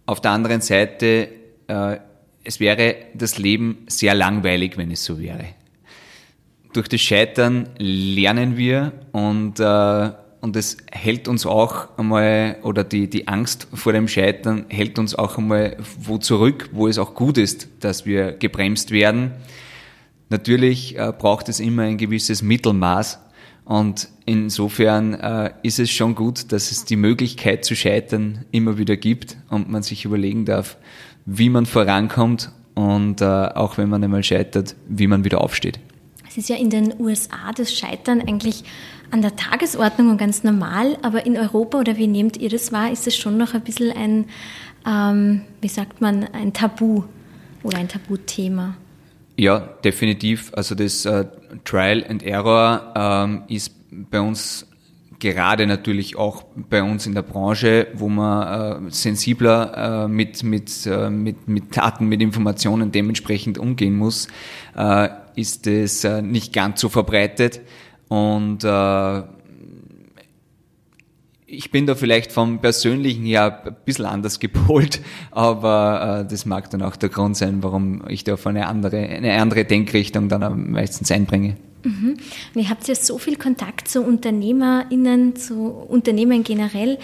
auf 0.06 0.22
der 0.22 0.32
anderen 0.32 0.62
Seite, 0.62 1.30
äh, 1.68 1.98
es 2.44 2.60
wäre 2.60 2.96
das 3.14 3.38
Leben 3.38 3.86
sehr 3.88 4.16
langweilig, 4.16 4.78
wenn 4.78 4.92
es 4.92 5.06
so 5.06 5.20
wäre. 5.20 5.46
Durch 6.74 6.88
das 6.88 7.02
Scheitern 7.02 7.70
lernen 7.78 8.58
wir 8.58 8.94
und 9.12 9.60
äh, 9.60 10.10
und 10.42 10.56
es 10.56 10.78
hält 10.92 11.28
uns 11.28 11.46
auch 11.46 11.98
einmal, 11.98 12.58
oder 12.64 12.84
die, 12.84 13.10
die 13.10 13.28
Angst 13.28 13.68
vor 13.74 13.94
dem 13.94 14.08
Scheitern 14.08 14.66
hält 14.70 14.98
uns 14.98 15.16
auch 15.16 15.38
einmal 15.38 15.78
wo 16.00 16.18
zurück, 16.18 16.70
wo 16.74 16.88
es 16.88 16.98
auch 16.98 17.14
gut 17.14 17.38
ist, 17.38 17.70
dass 17.80 18.06
wir 18.06 18.34
gebremst 18.34 18.92
werden. 18.92 19.32
Natürlich 20.30 20.98
äh, 20.98 21.14
braucht 21.18 21.48
es 21.48 21.60
immer 21.60 21.84
ein 21.84 21.98
gewisses 21.98 22.42
Mittelmaß 22.42 23.20
und 23.66 24.10
insofern 24.26 25.14
äh, 25.14 25.52
ist 25.62 25.80
es 25.80 25.92
schon 25.92 26.16
gut, 26.16 26.52
dass 26.52 26.72
es 26.72 26.86
die 26.86 26.96
Möglichkeit 26.96 27.64
zu 27.64 27.76
scheitern 27.76 28.46
immer 28.52 28.78
wieder 28.78 28.98
gibt 28.98 29.38
und 29.50 29.70
man 29.70 29.84
sich 29.84 30.06
überlegen 30.06 30.46
darf, 30.46 30.78
wie 31.26 31.50
man 31.50 31.68
vorankommt 31.68 32.52
und 32.74 33.22
äh, 33.22 33.26
auch 33.26 33.78
wenn 33.78 33.90
man 33.90 34.04
einmal 34.04 34.24
scheitert, 34.24 34.76
wie 34.88 35.08
man 35.08 35.24
wieder 35.24 35.42
aufsteht. 35.42 35.80
Es 36.32 36.38
ist 36.38 36.48
ja 36.48 36.56
in 36.56 36.70
den 36.70 36.94
USA 36.98 37.52
das 37.54 37.74
Scheitern 37.74 38.22
eigentlich 38.22 38.64
an 39.12 39.22
der 39.22 39.36
Tagesordnung 39.36 40.12
und 40.12 40.18
ganz 40.18 40.46
normal, 40.46 40.98
aber 41.02 41.26
in 41.26 41.36
Europa 41.36 41.78
oder 41.78 41.98
wie 41.98 42.08
nehmt 42.08 42.38
ihr 42.38 42.48
das 42.48 42.72
wahr, 42.72 42.90
ist 42.90 43.06
es 43.06 43.18
schon 43.18 43.38
noch 43.38 43.54
ein 43.54 43.60
bisschen 43.60 43.92
ein, 43.92 44.26
ähm, 44.88 45.42
wie 45.60 45.68
sagt 45.68 46.00
man, 46.00 46.24
ein 46.24 46.54
Tabu 46.54 47.04
oder 47.64 47.80
ein 47.80 47.90
Tabuthema? 47.90 48.78
Ja, 49.36 49.60
definitiv. 49.84 50.54
Also 50.54 50.74
das 50.74 51.04
äh, 51.04 51.26
Trial 51.66 52.06
and 52.08 52.24
Error 52.24 52.94
ähm, 52.96 53.44
ist 53.50 53.76
bei 53.90 54.22
uns 54.22 54.68
gerade 55.20 55.68
natürlich 55.68 56.16
auch 56.16 56.44
bei 56.56 56.82
uns 56.82 57.06
in 57.06 57.14
der 57.14 57.24
Branche, 57.24 57.88
wo 57.94 58.08
man 58.08 58.88
äh, 58.88 58.92
sensibler 58.92 60.06
äh, 60.06 60.08
mit, 60.08 60.44
mit, 60.44 60.86
äh, 60.86 61.10
mit, 61.10 61.50
mit 61.50 61.76
Daten, 61.76 62.08
mit 62.08 62.22
Informationen 62.22 62.94
dementsprechend 62.94 63.58
umgehen 63.58 63.98
muss, 63.98 64.30
äh, 64.78 65.10
ist 65.36 65.68
es 65.68 66.04
äh, 66.04 66.22
nicht 66.22 66.54
ganz 66.54 66.82
so 66.82 66.90
verbreitet. 66.90 67.62
Und 68.08 68.64
äh, 68.64 69.22
ich 71.52 71.70
bin 71.70 71.86
da 71.86 71.96
vielleicht 71.96 72.32
vom 72.32 72.60
Persönlichen 72.60 73.26
her 73.26 73.64
ein 73.66 73.76
bisschen 73.86 74.06
anders 74.06 74.40
gepolt, 74.42 75.02
aber 75.32 76.22
äh, 76.22 76.30
das 76.30 76.46
mag 76.46 76.70
dann 76.70 76.82
auch 76.82 76.96
der 76.96 77.10
Grund 77.10 77.38
sein, 77.38 77.62
warum 77.62 78.04
ich 78.08 78.24
da 78.24 78.36
auf 78.36 78.48
eine 78.48 78.68
andere, 78.68 78.98
eine 78.98 79.34
andere 79.34 79.66
Denkrichtung 79.66 80.30
dann 80.30 80.72
meistens 80.72 81.12
einbringe. 81.12 81.58
Mhm. 81.84 82.18
Und 82.54 82.62
ihr 82.62 82.70
habt 82.70 82.88
ja 82.88 82.96
so 82.96 83.18
viel 83.18 83.38
Kontakt 83.38 83.88
zu 83.88 84.02
UnternehmerInnen, 84.02 85.36
zu 85.36 85.68
Unternehmen 85.70 86.44
generell. 86.44 87.00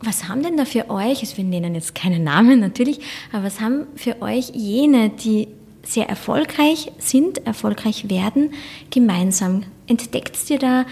Was 0.00 0.28
haben 0.28 0.42
denn 0.42 0.56
da 0.56 0.64
für 0.64 0.90
euch, 0.90 1.20
also 1.20 1.36
wir 1.36 1.44
nennen 1.44 1.74
jetzt 1.74 1.94
keine 1.94 2.18
Namen 2.18 2.60
natürlich, 2.60 3.00
aber 3.32 3.44
was 3.44 3.60
haben 3.60 3.86
für 3.94 4.20
euch 4.20 4.50
jene, 4.50 5.10
die 5.10 5.48
sehr 5.86 6.08
erfolgreich 6.08 6.92
sind, 6.98 7.46
erfolgreich 7.46 8.08
werden, 8.10 8.52
gemeinsam? 8.90 9.64
Entdeckt 9.86 10.38
ihr 10.50 10.58
da 10.58 10.84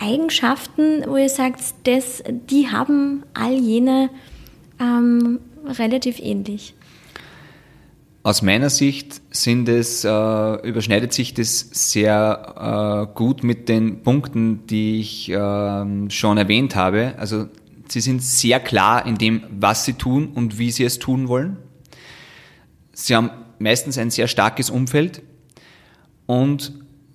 Eigenschaften, 0.00 1.04
wo 1.06 1.16
ihr 1.16 1.28
sagt, 1.28 1.60
das, 1.84 2.22
die 2.28 2.68
haben 2.68 3.22
all 3.34 3.54
jene 3.54 4.10
ähm, 4.80 5.40
relativ 5.66 6.18
ähnlich? 6.18 6.74
Aus 8.22 8.42
meiner 8.42 8.68
Sicht 8.68 9.22
sind 9.30 9.66
es, 9.68 10.04
äh, 10.04 10.08
überschneidet 10.08 11.12
sich 11.14 11.32
das 11.32 11.60
sehr 11.72 13.06
äh, 13.08 13.14
gut 13.14 13.42
mit 13.42 13.70
den 13.70 14.02
Punkten, 14.02 14.66
die 14.66 15.00
ich 15.00 15.30
äh, 15.30 16.10
schon 16.10 16.36
erwähnt 16.36 16.76
habe. 16.76 17.14
Also 17.16 17.46
sie 17.88 18.00
sind 18.00 18.22
sehr 18.22 18.60
klar 18.60 19.06
in 19.06 19.16
dem, 19.16 19.42
was 19.50 19.86
sie 19.86 19.94
tun 19.94 20.32
und 20.34 20.58
wie 20.58 20.70
sie 20.70 20.84
es 20.84 20.98
tun 20.98 21.28
wollen. 21.28 21.56
Sie 22.92 23.16
haben 23.16 23.30
meistens 23.60 23.98
ein 23.98 24.10
sehr 24.10 24.26
starkes 24.26 24.70
Umfeld 24.70 25.22
und 26.26 26.72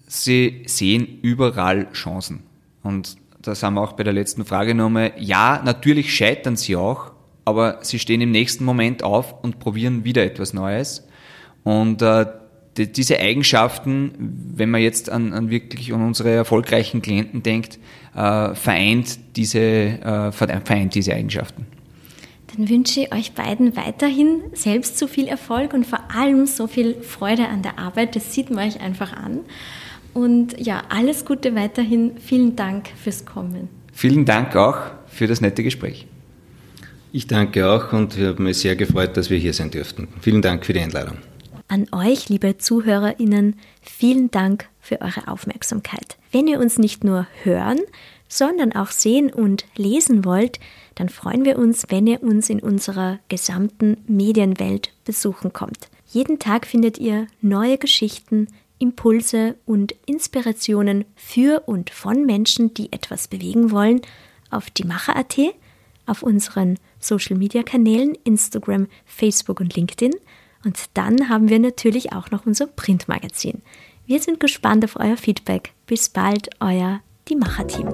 sie 0.07 0.63
sehen 0.65 1.19
überall 1.21 1.91
Chancen. 1.91 2.43
Und 2.83 3.17
das 3.41 3.63
haben 3.63 3.75
wir 3.75 3.81
auch 3.81 3.93
bei 3.93 4.03
der 4.03 4.13
letzten 4.13 4.45
Frage 4.45 4.75
nochmal. 4.75 5.13
Ja, 5.17 5.61
natürlich 5.63 6.15
scheitern 6.15 6.55
sie 6.55 6.75
auch, 6.75 7.11
aber 7.43 7.79
sie 7.81 7.99
stehen 7.99 8.21
im 8.21 8.31
nächsten 8.31 8.63
Moment 8.63 9.03
auf 9.03 9.43
und 9.43 9.59
probieren 9.59 10.03
wieder 10.03 10.23
etwas 10.23 10.53
Neues. 10.53 11.07
Und 11.63 12.01
äh, 12.01 12.25
die, 12.77 12.91
diese 12.91 13.19
Eigenschaften, 13.19 14.11
wenn 14.55 14.69
man 14.69 14.81
jetzt 14.81 15.09
an, 15.09 15.33
an 15.33 15.49
wirklich 15.49 15.93
an 15.93 16.05
unsere 16.05 16.31
erfolgreichen 16.31 17.01
Klienten 17.01 17.43
denkt, 17.43 17.79
äh, 18.15 18.53
vereint, 18.53 19.19
diese, 19.35 19.59
äh, 19.59 20.31
vereint 20.31 20.95
diese 20.95 21.13
Eigenschaften. 21.13 21.67
Dann 22.55 22.69
wünsche 22.69 23.01
ich 23.01 23.13
euch 23.13 23.33
beiden 23.33 23.75
weiterhin 23.75 24.41
selbst 24.53 24.97
so 24.97 25.07
viel 25.07 25.27
Erfolg 25.27 25.73
und 25.73 25.85
vor 25.85 25.99
allem 26.15 26.45
so 26.45 26.67
viel 26.67 26.95
Freude 27.01 27.47
an 27.47 27.61
der 27.61 27.79
Arbeit. 27.79 28.15
Das 28.15 28.33
sieht 28.33 28.49
man 28.49 28.67
euch 28.67 28.79
einfach 28.79 29.13
an. 29.13 29.41
Und 30.13 30.57
ja, 30.59 30.83
alles 30.89 31.25
Gute 31.25 31.55
weiterhin. 31.55 32.17
Vielen 32.17 32.55
Dank 32.55 32.89
fürs 33.01 33.25
Kommen. 33.25 33.67
Vielen 33.91 34.25
Dank 34.25 34.55
auch 34.55 34.77
für 35.07 35.27
das 35.27 35.41
nette 35.41 35.63
Gespräch. 35.63 36.07
Ich 37.11 37.27
danke 37.27 37.69
auch 37.69 37.93
und 37.93 38.17
ich 38.17 38.25
habe 38.25 38.41
mich 38.41 38.57
sehr 38.57 38.75
gefreut, 38.75 39.17
dass 39.17 39.29
wir 39.29 39.37
hier 39.37 39.53
sein 39.53 39.71
dürften. 39.71 40.07
Vielen 40.21 40.41
Dank 40.41 40.65
für 40.65 40.73
die 40.73 40.81
Einladung. 40.81 41.17
An 41.67 41.87
euch, 41.91 42.29
liebe 42.29 42.57
ZuhörerInnen, 42.57 43.55
vielen 43.81 44.31
Dank 44.31 44.67
für 44.79 45.01
eure 45.01 45.27
Aufmerksamkeit. 45.27 46.17
Wenn 46.31 46.47
ihr 46.47 46.59
uns 46.59 46.77
nicht 46.77 47.03
nur 47.03 47.27
hören, 47.43 47.79
sondern 48.27 48.73
auch 48.73 48.91
sehen 48.91 49.31
und 49.31 49.65
lesen 49.75 50.25
wollt, 50.25 50.59
dann 50.95 51.09
freuen 51.09 51.45
wir 51.45 51.57
uns, 51.57 51.85
wenn 51.89 52.07
ihr 52.07 52.23
uns 52.23 52.49
in 52.49 52.61
unserer 52.61 53.19
gesamten 53.27 53.97
Medienwelt 54.07 54.93
besuchen 55.03 55.53
kommt. 55.53 55.89
Jeden 56.07 56.39
Tag 56.39 56.65
findet 56.65 56.97
ihr 56.97 57.27
neue 57.41 57.77
Geschichten, 57.77 58.47
Impulse 58.79 59.55
und 59.65 59.93
Inspirationen 60.05 61.05
für 61.15 61.63
und 61.65 61.89
von 61.89 62.25
Menschen, 62.25 62.73
die 62.73 62.91
etwas 62.91 63.27
bewegen 63.27 63.71
wollen, 63.71 64.01
auf 64.49 64.69
die 64.69 64.83
Macher.at, 64.83 65.37
auf 66.05 66.23
unseren 66.23 66.77
Social 66.99 67.37
Media 67.37 67.63
Kanälen 67.63 68.15
Instagram, 68.23 68.87
Facebook 69.05 69.59
und 69.59 69.75
LinkedIn. 69.75 70.13
Und 70.63 70.77
dann 70.93 71.29
haben 71.29 71.49
wir 71.49 71.59
natürlich 71.59 72.13
auch 72.13 72.31
noch 72.31 72.45
unser 72.45 72.67
Printmagazin. 72.67 73.61
Wir 74.05 74.19
sind 74.19 74.39
gespannt 74.39 74.83
auf 74.85 74.97
euer 74.97 75.17
Feedback. 75.17 75.73
Bis 75.87 76.09
bald, 76.09 76.49
euer 76.59 77.01
Die 77.27 77.35
Macher 77.35 77.67
Team. 77.67 77.89